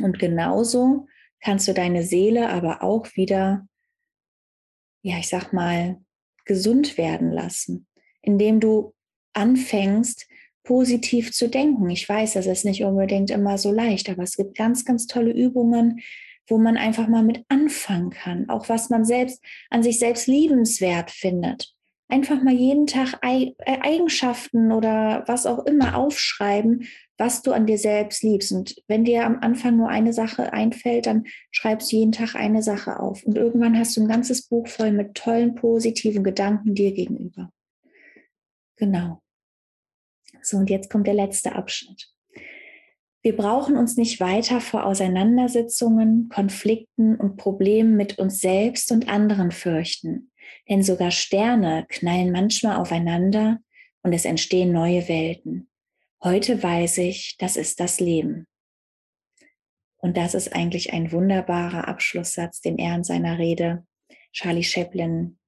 Und 0.00 0.18
genauso 0.18 1.06
kannst 1.40 1.68
du 1.68 1.74
deine 1.74 2.02
Seele 2.02 2.48
aber 2.48 2.82
auch 2.82 3.06
wieder, 3.14 3.68
ja, 5.02 5.18
ich 5.18 5.28
sag 5.28 5.52
mal, 5.52 6.00
gesund 6.48 6.98
werden 6.98 7.30
lassen, 7.30 7.86
indem 8.22 8.58
du 8.58 8.94
anfängst, 9.34 10.26
positiv 10.64 11.32
zu 11.32 11.48
denken. 11.48 11.88
Ich 11.88 12.08
weiß, 12.08 12.34
das 12.34 12.46
ist 12.46 12.64
nicht 12.64 12.82
unbedingt 12.82 13.30
immer 13.30 13.56
so 13.56 13.72
leicht, 13.72 14.10
aber 14.10 14.24
es 14.24 14.36
gibt 14.36 14.56
ganz, 14.56 14.84
ganz 14.84 15.06
tolle 15.06 15.30
Übungen, 15.30 16.00
wo 16.48 16.58
man 16.58 16.76
einfach 16.76 17.08
mal 17.08 17.22
mit 17.22 17.44
anfangen 17.48 18.10
kann, 18.10 18.48
auch 18.48 18.68
was 18.68 18.90
man 18.90 19.04
selbst 19.04 19.42
an 19.70 19.82
sich 19.82 19.98
selbst 19.98 20.26
liebenswert 20.26 21.10
findet. 21.10 21.72
Einfach 22.08 22.42
mal 22.42 22.54
jeden 22.54 22.86
Tag 22.86 23.18
äh, 23.22 23.52
Eigenschaften 23.64 24.72
oder 24.72 25.24
was 25.26 25.46
auch 25.46 25.64
immer 25.66 25.96
aufschreiben, 25.96 26.88
was 27.18 27.42
du 27.42 27.52
an 27.52 27.66
dir 27.66 27.78
selbst 27.78 28.22
liebst. 28.22 28.52
Und 28.52 28.76
wenn 28.86 29.04
dir 29.04 29.26
am 29.26 29.40
Anfang 29.40 29.76
nur 29.76 29.88
eine 29.88 30.12
Sache 30.12 30.52
einfällt, 30.52 31.06
dann 31.06 31.26
schreibst 31.50 31.92
du 31.92 31.96
jeden 31.96 32.12
Tag 32.12 32.36
eine 32.36 32.62
Sache 32.62 33.00
auf. 33.00 33.24
Und 33.24 33.36
irgendwann 33.36 33.78
hast 33.78 33.96
du 33.96 34.00
ein 34.00 34.08
ganzes 34.08 34.46
Buch 34.46 34.68
voll 34.68 34.92
mit 34.92 35.14
tollen, 35.14 35.56
positiven 35.56 36.22
Gedanken 36.22 36.74
dir 36.74 36.92
gegenüber. 36.92 37.50
Genau. 38.76 39.20
So, 40.40 40.56
und 40.56 40.70
jetzt 40.70 40.90
kommt 40.90 41.08
der 41.08 41.14
letzte 41.14 41.56
Abschnitt. 41.56 42.08
Wir 43.22 43.36
brauchen 43.36 43.76
uns 43.76 43.96
nicht 43.96 44.20
weiter 44.20 44.60
vor 44.60 44.86
Auseinandersetzungen, 44.86 46.28
Konflikten 46.28 47.16
und 47.16 47.36
Problemen 47.36 47.96
mit 47.96 48.18
uns 48.18 48.40
selbst 48.40 48.92
und 48.92 49.08
anderen 49.08 49.50
fürchten. 49.50 50.30
Denn 50.68 50.84
sogar 50.84 51.10
Sterne 51.10 51.84
knallen 51.88 52.30
manchmal 52.30 52.76
aufeinander 52.76 53.58
und 54.02 54.12
es 54.12 54.24
entstehen 54.24 54.72
neue 54.72 55.08
Welten. 55.08 55.68
Heute 56.22 56.60
weiß 56.60 56.98
ich, 56.98 57.36
das 57.38 57.56
ist 57.56 57.78
das 57.78 58.00
Leben. 58.00 58.48
Und 59.98 60.16
das 60.16 60.34
ist 60.34 60.52
eigentlich 60.52 60.92
ein 60.92 61.12
wunderbarer 61.12 61.86
Abschlusssatz, 61.86 62.60
den 62.60 62.76
er 62.76 62.96
in 62.96 63.04
seiner 63.04 63.38
Rede 63.38 63.86
Charlie 64.32 64.64
Chaplin 64.64 65.38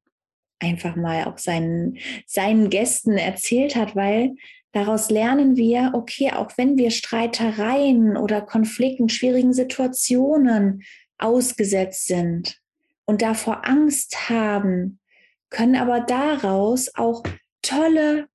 einfach 0.61 0.95
mal 0.95 1.25
auch 1.25 1.39
seinen, 1.39 1.99
seinen 2.25 2.71
Gästen 2.71 3.17
erzählt 3.19 3.75
hat, 3.75 3.97
weil 3.97 4.37
daraus 4.71 5.11
lernen 5.11 5.57
wir, 5.57 5.91
okay, 5.95 6.31
auch 6.33 6.57
wenn 6.57 6.79
wir 6.79 6.93
Streitereien 6.93 8.17
oder 8.17 8.41
Konflikten, 8.41 9.09
schwierigen 9.09 9.53
Situationen 9.53 10.85
ausgesetzt 11.19 12.07
sind 12.07 12.61
und 13.07 13.23
davor 13.23 13.67
Angst 13.67 14.29
haben, 14.29 15.01
können 15.49 15.75
aber 15.75 16.01
daraus 16.01 16.95
auch 16.95 17.25
tolle 17.61 18.29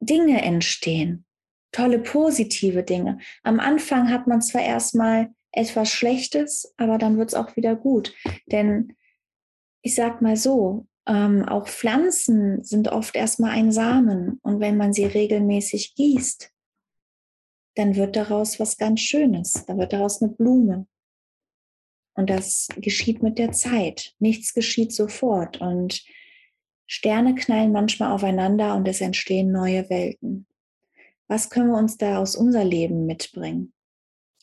Dinge 0.00 0.42
entstehen 0.42 1.24
tolle 1.72 1.98
positive 1.98 2.82
Dinge. 2.82 3.18
Am 3.42 3.60
Anfang 3.60 4.10
hat 4.10 4.26
man 4.26 4.42
zwar 4.42 4.62
erstmal 4.62 5.30
etwas 5.52 5.90
Schlechtes, 5.90 6.74
aber 6.76 6.98
dann 6.98 7.18
wird 7.18 7.30
es 7.30 7.34
auch 7.34 7.56
wieder 7.56 7.76
gut. 7.76 8.14
Denn 8.46 8.94
ich 9.82 9.94
sag 9.94 10.22
mal 10.22 10.36
so, 10.36 10.86
ähm, 11.06 11.44
auch 11.48 11.66
Pflanzen 11.66 12.62
sind 12.62 12.88
oft 12.88 13.16
erstmal 13.16 13.52
ein 13.52 13.72
Samen 13.72 14.38
und 14.42 14.60
wenn 14.60 14.76
man 14.76 14.92
sie 14.92 15.06
regelmäßig 15.06 15.94
gießt, 15.94 16.52
dann 17.76 17.96
wird 17.96 18.16
daraus 18.16 18.58
was 18.60 18.76
ganz 18.76 19.00
Schönes. 19.00 19.64
Da 19.66 19.78
wird 19.78 19.92
daraus 19.92 20.20
eine 20.20 20.32
Blume. 20.32 20.86
Und 22.14 22.28
das 22.28 22.66
geschieht 22.76 23.22
mit 23.22 23.38
der 23.38 23.52
Zeit. 23.52 24.14
Nichts 24.18 24.52
geschieht 24.52 24.92
sofort. 24.92 25.60
Und 25.60 26.04
Sterne 26.86 27.36
knallen 27.36 27.70
manchmal 27.70 28.10
aufeinander 28.10 28.74
und 28.74 28.88
es 28.88 29.00
entstehen 29.00 29.52
neue 29.52 29.88
Welten. 29.88 30.46
Was 31.28 31.50
können 31.50 31.70
wir 31.70 31.78
uns 31.78 31.98
da 31.98 32.18
aus 32.18 32.36
unser 32.36 32.64
Leben 32.64 33.06
mitbringen? 33.06 33.72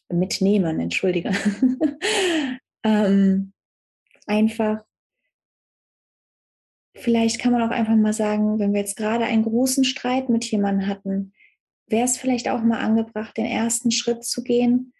Mitnehmen, 0.09 0.79
entschuldige. 0.79 1.31
ähm, 2.83 3.53
einfach, 4.27 4.85
vielleicht 6.95 7.39
kann 7.39 7.51
man 7.51 7.63
auch 7.63 7.71
einfach 7.71 7.95
mal 7.95 8.13
sagen, 8.13 8.59
wenn 8.59 8.73
wir 8.73 8.81
jetzt 8.81 8.97
gerade 8.97 9.25
einen 9.25 9.43
großen 9.43 9.83
Streit 9.83 10.29
mit 10.29 10.45
jemandem 10.45 10.87
hatten, 10.87 11.33
wäre 11.87 12.05
es 12.05 12.17
vielleicht 12.17 12.49
auch 12.49 12.61
mal 12.61 12.79
angebracht, 12.79 13.35
den 13.37 13.45
ersten 13.45 13.91
Schritt 13.91 14.23
zu 14.23 14.43
gehen 14.43 14.93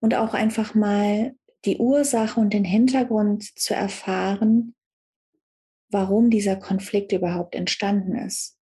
und 0.00 0.14
auch 0.14 0.34
einfach 0.34 0.74
mal 0.74 1.34
die 1.64 1.78
Ursache 1.78 2.40
und 2.40 2.52
den 2.52 2.64
Hintergrund 2.64 3.44
zu 3.58 3.74
erfahren, 3.74 4.74
warum 5.90 6.30
dieser 6.30 6.56
Konflikt 6.56 7.12
überhaupt 7.12 7.54
entstanden 7.54 8.14
ist. 8.16 8.59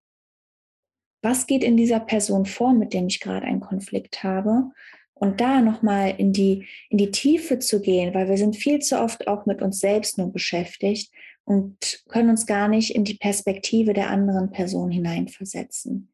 Was 1.22 1.46
geht 1.46 1.64
in 1.64 1.76
dieser 1.76 2.00
Person 2.00 2.46
vor, 2.46 2.72
mit 2.72 2.92
dem 2.92 3.09
ich 3.09 3.20
gerade 3.20 3.46
einen 3.46 3.61
Konflikt 3.61 4.22
habe? 4.22 4.70
Und 5.14 5.40
da 5.40 5.62
nochmal 5.62 6.14
in 6.18 6.33
die, 6.33 6.66
in 6.90 6.98
die 6.98 7.11
Tiefe 7.11 7.59
zu 7.59 7.81
gehen, 7.81 8.12
weil 8.12 8.29
wir 8.29 8.37
sind 8.37 8.55
viel 8.55 8.81
zu 8.81 9.00
oft 9.00 9.29
auch 9.29 9.46
mit 9.46 9.62
uns 9.62 9.79
selbst 9.79 10.18
nur 10.18 10.31
beschäftigt 10.31 11.11
und 11.44 12.05
können 12.09 12.29
uns 12.29 12.44
gar 12.44 12.68
nicht 12.68 12.94
in 12.94 13.05
die 13.05 13.14
Perspektive 13.14 13.94
der 13.94 14.11
anderen 14.11 14.50
Person 14.50 14.90
hineinversetzen. 14.90 16.12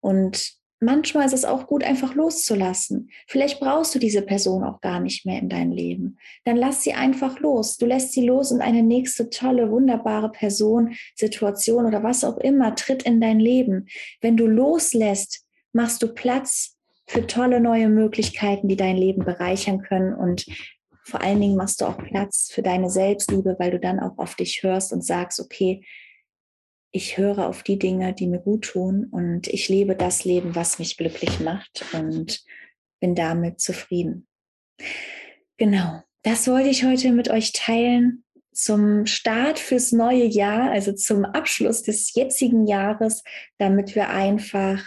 Und 0.00 0.58
manchmal 0.80 1.26
ist 1.26 1.32
es 1.32 1.44
auch 1.44 1.66
gut, 1.66 1.84
einfach 1.84 2.14
loszulassen. 2.14 3.10
Vielleicht 3.26 3.60
brauchst 3.60 3.94
du 3.94 3.98
diese 3.98 4.22
Person 4.22 4.64
auch 4.64 4.80
gar 4.80 5.00
nicht 5.00 5.26
mehr 5.26 5.38
in 5.38 5.48
dein 5.48 5.72
Leben. 5.72 6.18
Dann 6.44 6.56
lass 6.56 6.82
sie 6.82 6.92
einfach 6.92 7.40
los. 7.40 7.76
Du 7.76 7.86
lässt 7.86 8.12
sie 8.12 8.26
los 8.26 8.52
und 8.52 8.60
eine 8.60 8.82
nächste 8.82 9.30
tolle, 9.30 9.70
wunderbare 9.70 10.30
Person, 10.30 10.94
Situation 11.14 11.86
oder 11.86 12.02
was 12.02 12.24
auch 12.24 12.38
immer 12.38 12.74
tritt 12.74 13.02
in 13.04 13.20
dein 13.20 13.40
Leben. 13.40 13.86
Wenn 14.20 14.36
du 14.36 14.46
loslässt, 14.46 15.44
machst 15.72 16.02
du 16.02 16.08
Platz 16.08 16.76
für 17.06 17.26
tolle 17.26 17.60
neue 17.60 17.88
Möglichkeiten, 17.88 18.68
die 18.68 18.76
dein 18.76 18.96
Leben 18.96 19.24
bereichern 19.24 19.82
können 19.82 20.14
und 20.14 20.46
vor 21.04 21.20
allen 21.20 21.40
Dingen 21.40 21.56
machst 21.56 21.80
du 21.80 21.84
auch 21.84 21.98
Platz 21.98 22.50
für 22.52 22.62
deine 22.62 22.90
Selbstliebe, 22.90 23.54
weil 23.60 23.70
du 23.70 23.78
dann 23.78 24.00
auch 24.00 24.18
auf 24.18 24.34
dich 24.34 24.64
hörst 24.64 24.92
und 24.92 25.04
sagst, 25.04 25.38
okay, 25.38 25.84
ich 26.90 27.18
höre 27.18 27.46
auf 27.46 27.62
die 27.62 27.78
Dinge, 27.78 28.14
die 28.14 28.26
mir 28.26 28.40
gut 28.40 28.66
tun 28.66 29.08
und 29.10 29.48
ich 29.48 29.68
lebe 29.68 29.96
das 29.96 30.24
Leben, 30.24 30.54
was 30.54 30.78
mich 30.78 30.96
glücklich 30.96 31.40
macht 31.40 31.84
und 31.92 32.42
bin 33.00 33.14
damit 33.14 33.60
zufrieden. 33.60 34.26
Genau, 35.56 36.02
das 36.22 36.48
wollte 36.48 36.68
ich 36.68 36.84
heute 36.84 37.12
mit 37.12 37.28
euch 37.28 37.52
teilen 37.52 38.24
zum 38.52 39.04
Start 39.04 39.58
fürs 39.58 39.92
neue 39.92 40.24
Jahr, 40.24 40.70
also 40.70 40.92
zum 40.92 41.24
Abschluss 41.26 41.82
des 41.82 42.14
jetzigen 42.14 42.66
Jahres, 42.66 43.22
damit 43.58 43.94
wir 43.94 44.08
einfach 44.08 44.82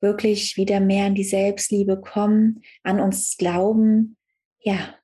wirklich 0.00 0.56
wieder 0.56 0.78
mehr 0.78 1.08
in 1.08 1.14
die 1.14 1.24
Selbstliebe 1.24 2.00
kommen, 2.00 2.62
an 2.84 3.00
uns 3.00 3.36
glauben, 3.36 4.16
ja, 4.60 4.94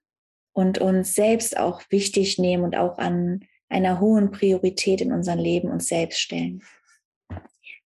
und 0.52 0.78
uns 0.78 1.14
selbst 1.14 1.56
auch 1.56 1.82
wichtig 1.90 2.38
nehmen 2.38 2.62
und 2.62 2.76
auch 2.76 2.98
an 2.98 3.40
einer 3.72 4.00
hohen 4.00 4.30
Priorität 4.30 5.00
in 5.00 5.12
unserem 5.12 5.38
Leben 5.38 5.70
uns 5.70 5.88
selbst 5.88 6.20
stellen. 6.20 6.62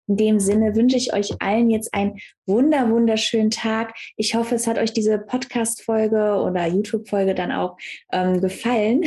In 0.09 0.17
dem 0.17 0.41
Sinne 0.41 0.77
wünsche 0.77 0.97
ich 0.97 1.13
euch 1.13 1.31
allen 1.41 1.69
jetzt 1.69 1.93
einen 1.93 2.19
wunder, 2.47 2.91
wunderschönen 2.91 3.51
Tag. 3.51 3.95
Ich 4.17 4.37
hoffe, 4.37 4.55
es 4.55 4.69
hat 4.69 4.79
euch 4.79 4.93
diese 4.93 5.19
Podcast-Folge 5.19 6.41
oder 6.41 6.67
YouTube-Folge 6.69 7.35
dann 7.35 7.51
auch 7.51 7.77
ähm, 8.13 8.41
gefallen. 8.41 9.05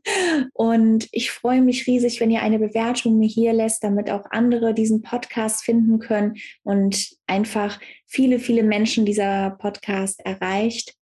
Und 0.52 1.08
ich 1.12 1.30
freue 1.30 1.62
mich 1.62 1.86
riesig, 1.86 2.20
wenn 2.20 2.30
ihr 2.30 2.42
eine 2.42 2.58
Bewertung 2.58 3.18
mir 3.18 3.28
hier 3.28 3.54
lässt, 3.54 3.82
damit 3.84 4.10
auch 4.10 4.26
andere 4.30 4.74
diesen 4.74 5.00
Podcast 5.00 5.64
finden 5.64 5.98
können 5.98 6.34
und 6.62 7.16
einfach 7.26 7.80
viele, 8.06 8.38
viele 8.38 8.62
Menschen 8.62 9.06
dieser 9.06 9.50
Podcast 9.58 10.20
erreicht. 10.24 10.94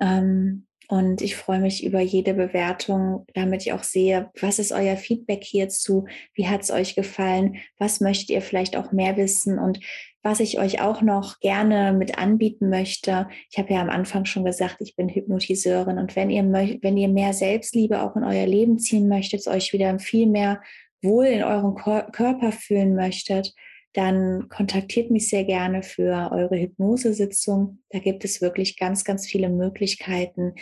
Ähm, 0.00 0.66
und 0.88 1.20
ich 1.20 1.34
freue 1.34 1.60
mich 1.60 1.84
über 1.84 2.00
jede 2.00 2.34
Bewertung, 2.34 3.26
damit 3.34 3.62
ich 3.62 3.72
auch 3.72 3.82
sehe, 3.82 4.30
was 4.40 4.58
ist 4.58 4.72
euer 4.72 4.96
Feedback 4.96 5.42
hierzu? 5.42 6.06
Wie 6.34 6.48
hat 6.48 6.62
es 6.62 6.70
euch 6.70 6.94
gefallen? 6.94 7.56
Was 7.78 8.00
möchtet 8.00 8.30
ihr 8.30 8.40
vielleicht 8.40 8.76
auch 8.76 8.92
mehr 8.92 9.16
wissen? 9.16 9.58
Und 9.58 9.80
was 10.22 10.40
ich 10.40 10.58
euch 10.58 10.80
auch 10.80 11.02
noch 11.02 11.40
gerne 11.40 11.92
mit 11.92 12.18
anbieten 12.18 12.68
möchte, 12.68 13.28
ich 13.50 13.58
habe 13.58 13.72
ja 13.72 13.80
am 13.80 13.90
Anfang 13.90 14.24
schon 14.24 14.44
gesagt, 14.44 14.76
ich 14.80 14.94
bin 14.94 15.08
Hypnotiseurin. 15.08 15.98
Und 15.98 16.14
wenn 16.14 16.30
ihr, 16.30 16.44
wenn 16.44 16.96
ihr 16.96 17.08
mehr 17.08 17.32
Selbstliebe 17.32 18.02
auch 18.02 18.14
in 18.16 18.24
euer 18.24 18.46
Leben 18.46 18.78
ziehen 18.78 19.08
möchtet, 19.08 19.46
euch 19.48 19.72
wieder 19.72 19.98
viel 19.98 20.26
mehr 20.26 20.60
wohl 21.02 21.26
in 21.26 21.42
eurem 21.42 21.74
Körper 21.74 22.52
fühlen 22.52 22.94
möchtet, 22.94 23.54
dann 23.96 24.48
kontaktiert 24.48 25.10
mich 25.10 25.28
sehr 25.28 25.44
gerne 25.44 25.82
für 25.82 26.30
eure 26.30 26.58
Hypnosesitzung. 26.58 27.78
Da 27.90 27.98
gibt 27.98 28.24
es 28.24 28.42
wirklich 28.42 28.76
ganz, 28.76 29.04
ganz 29.04 29.26
viele 29.26 29.48
Möglichkeiten, 29.48 30.54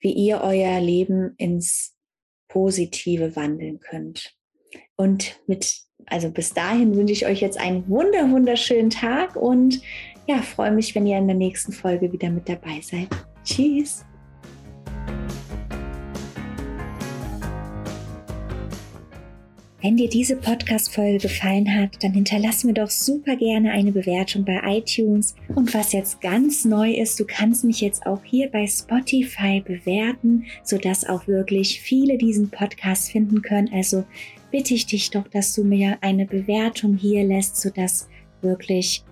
wie 0.00 0.12
ihr 0.12 0.40
euer 0.42 0.80
Leben 0.80 1.34
ins 1.36 1.96
Positive 2.48 3.36
wandeln 3.36 3.78
könnt. 3.78 4.34
Und 4.96 5.40
mit, 5.46 5.82
also 6.06 6.30
bis 6.30 6.52
dahin 6.52 6.96
wünsche 6.96 7.12
ich 7.12 7.26
euch 7.26 7.40
jetzt 7.40 7.60
einen 7.60 7.88
wunder, 7.88 8.28
wunderschönen 8.30 8.90
Tag 8.90 9.36
und 9.36 9.80
ja, 10.26 10.38
freue 10.38 10.72
mich, 10.72 10.94
wenn 10.94 11.06
ihr 11.06 11.18
in 11.18 11.28
der 11.28 11.36
nächsten 11.36 11.72
Folge 11.72 12.12
wieder 12.12 12.30
mit 12.30 12.48
dabei 12.48 12.80
seid. 12.82 13.08
Tschüss! 13.44 14.04
Wenn 19.82 19.96
dir 19.96 20.10
diese 20.10 20.36
Podcast-Folge 20.36 21.16
gefallen 21.18 21.74
hat, 21.74 22.04
dann 22.04 22.12
hinterlass 22.12 22.64
mir 22.64 22.74
doch 22.74 22.90
super 22.90 23.34
gerne 23.36 23.70
eine 23.70 23.92
Bewertung 23.92 24.44
bei 24.44 24.60
iTunes. 24.64 25.34
Und 25.54 25.72
was 25.72 25.94
jetzt 25.94 26.20
ganz 26.20 26.66
neu 26.66 26.92
ist, 26.92 27.18
du 27.18 27.24
kannst 27.24 27.64
mich 27.64 27.80
jetzt 27.80 28.04
auch 28.04 28.22
hier 28.22 28.50
bei 28.50 28.66
Spotify 28.66 29.62
bewerten, 29.62 30.44
sodass 30.64 31.08
auch 31.08 31.26
wirklich 31.26 31.80
viele 31.80 32.18
diesen 32.18 32.50
Podcast 32.50 33.10
finden 33.10 33.40
können. 33.40 33.70
Also 33.72 34.04
bitte 34.50 34.74
ich 34.74 34.84
dich 34.84 35.10
doch, 35.10 35.26
dass 35.28 35.54
du 35.54 35.64
mir 35.64 35.96
eine 36.02 36.26
Bewertung 36.26 36.98
hier 36.98 37.24
lässt, 37.24 37.56
sodass 37.56 38.06
wirklich 38.42 39.02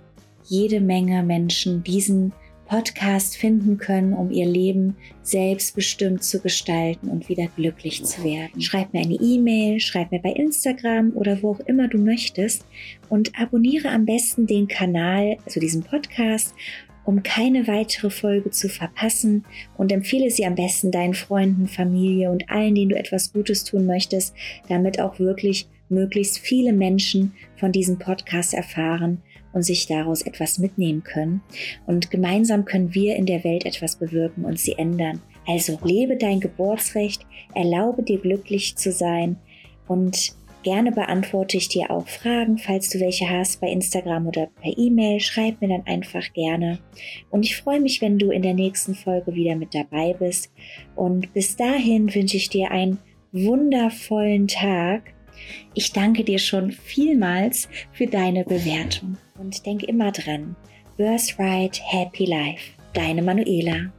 jede 0.44 0.80
Menge 0.80 1.22
Menschen 1.22 1.82
diesen 1.82 2.28
Podcast 2.30 2.47
Podcast 2.68 3.36
finden 3.36 3.78
können, 3.78 4.12
um 4.12 4.30
ihr 4.30 4.46
Leben 4.46 4.96
selbstbestimmt 5.22 6.22
zu 6.22 6.40
gestalten 6.40 7.08
und 7.08 7.28
wieder 7.28 7.48
glücklich 7.56 8.04
zu 8.04 8.22
werden. 8.22 8.60
Schreib 8.60 8.92
mir 8.92 9.00
eine 9.00 9.14
E-Mail, 9.14 9.80
schreib 9.80 10.12
mir 10.12 10.20
bei 10.20 10.32
Instagram 10.32 11.12
oder 11.14 11.42
wo 11.42 11.52
auch 11.52 11.60
immer 11.60 11.88
du 11.88 11.98
möchtest 11.98 12.66
und 13.08 13.32
abonniere 13.40 13.88
am 13.88 14.04
besten 14.04 14.46
den 14.46 14.68
Kanal, 14.68 15.38
also 15.46 15.60
diesen 15.60 15.82
Podcast, 15.82 16.54
um 17.06 17.22
keine 17.22 17.66
weitere 17.66 18.10
Folge 18.10 18.50
zu 18.50 18.68
verpassen 18.68 19.46
und 19.78 19.90
empfehle 19.90 20.30
sie 20.30 20.44
am 20.44 20.54
besten 20.54 20.90
deinen 20.90 21.14
Freunden, 21.14 21.66
Familie 21.66 22.30
und 22.30 22.50
allen, 22.50 22.74
denen 22.74 22.90
du 22.90 22.98
etwas 22.98 23.32
Gutes 23.32 23.64
tun 23.64 23.86
möchtest, 23.86 24.34
damit 24.68 25.00
auch 25.00 25.18
wirklich 25.18 25.68
möglichst 25.88 26.38
viele 26.38 26.74
Menschen 26.74 27.32
von 27.56 27.72
diesem 27.72 27.98
Podcast 27.98 28.52
erfahren 28.52 29.22
und 29.52 29.62
sich 29.62 29.86
daraus 29.86 30.22
etwas 30.22 30.58
mitnehmen 30.58 31.02
können. 31.02 31.42
Und 31.86 32.10
gemeinsam 32.10 32.64
können 32.64 32.94
wir 32.94 33.16
in 33.16 33.26
der 33.26 33.44
Welt 33.44 33.64
etwas 33.64 33.96
bewirken 33.96 34.44
und 34.44 34.58
sie 34.58 34.72
ändern. 34.72 35.20
Also 35.46 35.78
lebe 35.82 36.16
dein 36.16 36.40
Geburtsrecht, 36.40 37.26
erlaube 37.54 38.02
dir 38.02 38.18
glücklich 38.18 38.76
zu 38.76 38.92
sein 38.92 39.36
und 39.86 40.36
gerne 40.62 40.92
beantworte 40.92 41.56
ich 41.56 41.68
dir 41.68 41.90
auch 41.90 42.06
Fragen, 42.06 42.58
falls 42.58 42.90
du 42.90 43.00
welche 43.00 43.30
hast 43.30 43.60
bei 43.60 43.68
Instagram 43.68 44.26
oder 44.26 44.48
per 44.60 44.76
E-Mail. 44.76 45.20
Schreib 45.20 45.60
mir 45.62 45.68
dann 45.68 45.86
einfach 45.86 46.32
gerne. 46.34 46.78
Und 47.30 47.46
ich 47.46 47.56
freue 47.56 47.80
mich, 47.80 48.02
wenn 48.02 48.18
du 48.18 48.30
in 48.30 48.42
der 48.42 48.54
nächsten 48.54 48.94
Folge 48.94 49.34
wieder 49.34 49.54
mit 49.54 49.74
dabei 49.74 50.14
bist. 50.18 50.52
Und 50.94 51.32
bis 51.32 51.56
dahin 51.56 52.14
wünsche 52.14 52.36
ich 52.36 52.50
dir 52.50 52.70
einen 52.70 52.98
wundervollen 53.32 54.48
Tag 54.48 55.14
ich 55.74 55.92
danke 55.92 56.24
dir 56.24 56.38
schon 56.38 56.72
vielmals 56.72 57.68
für 57.92 58.06
deine 58.06 58.44
Bewertung 58.44 59.16
und 59.38 59.64
denk 59.64 59.82
immer 59.84 60.12
dran. 60.12 60.56
Birthright 60.96 61.80
Happy 61.84 62.26
Life. 62.26 62.72
Deine 62.92 63.22
Manuela. 63.22 63.92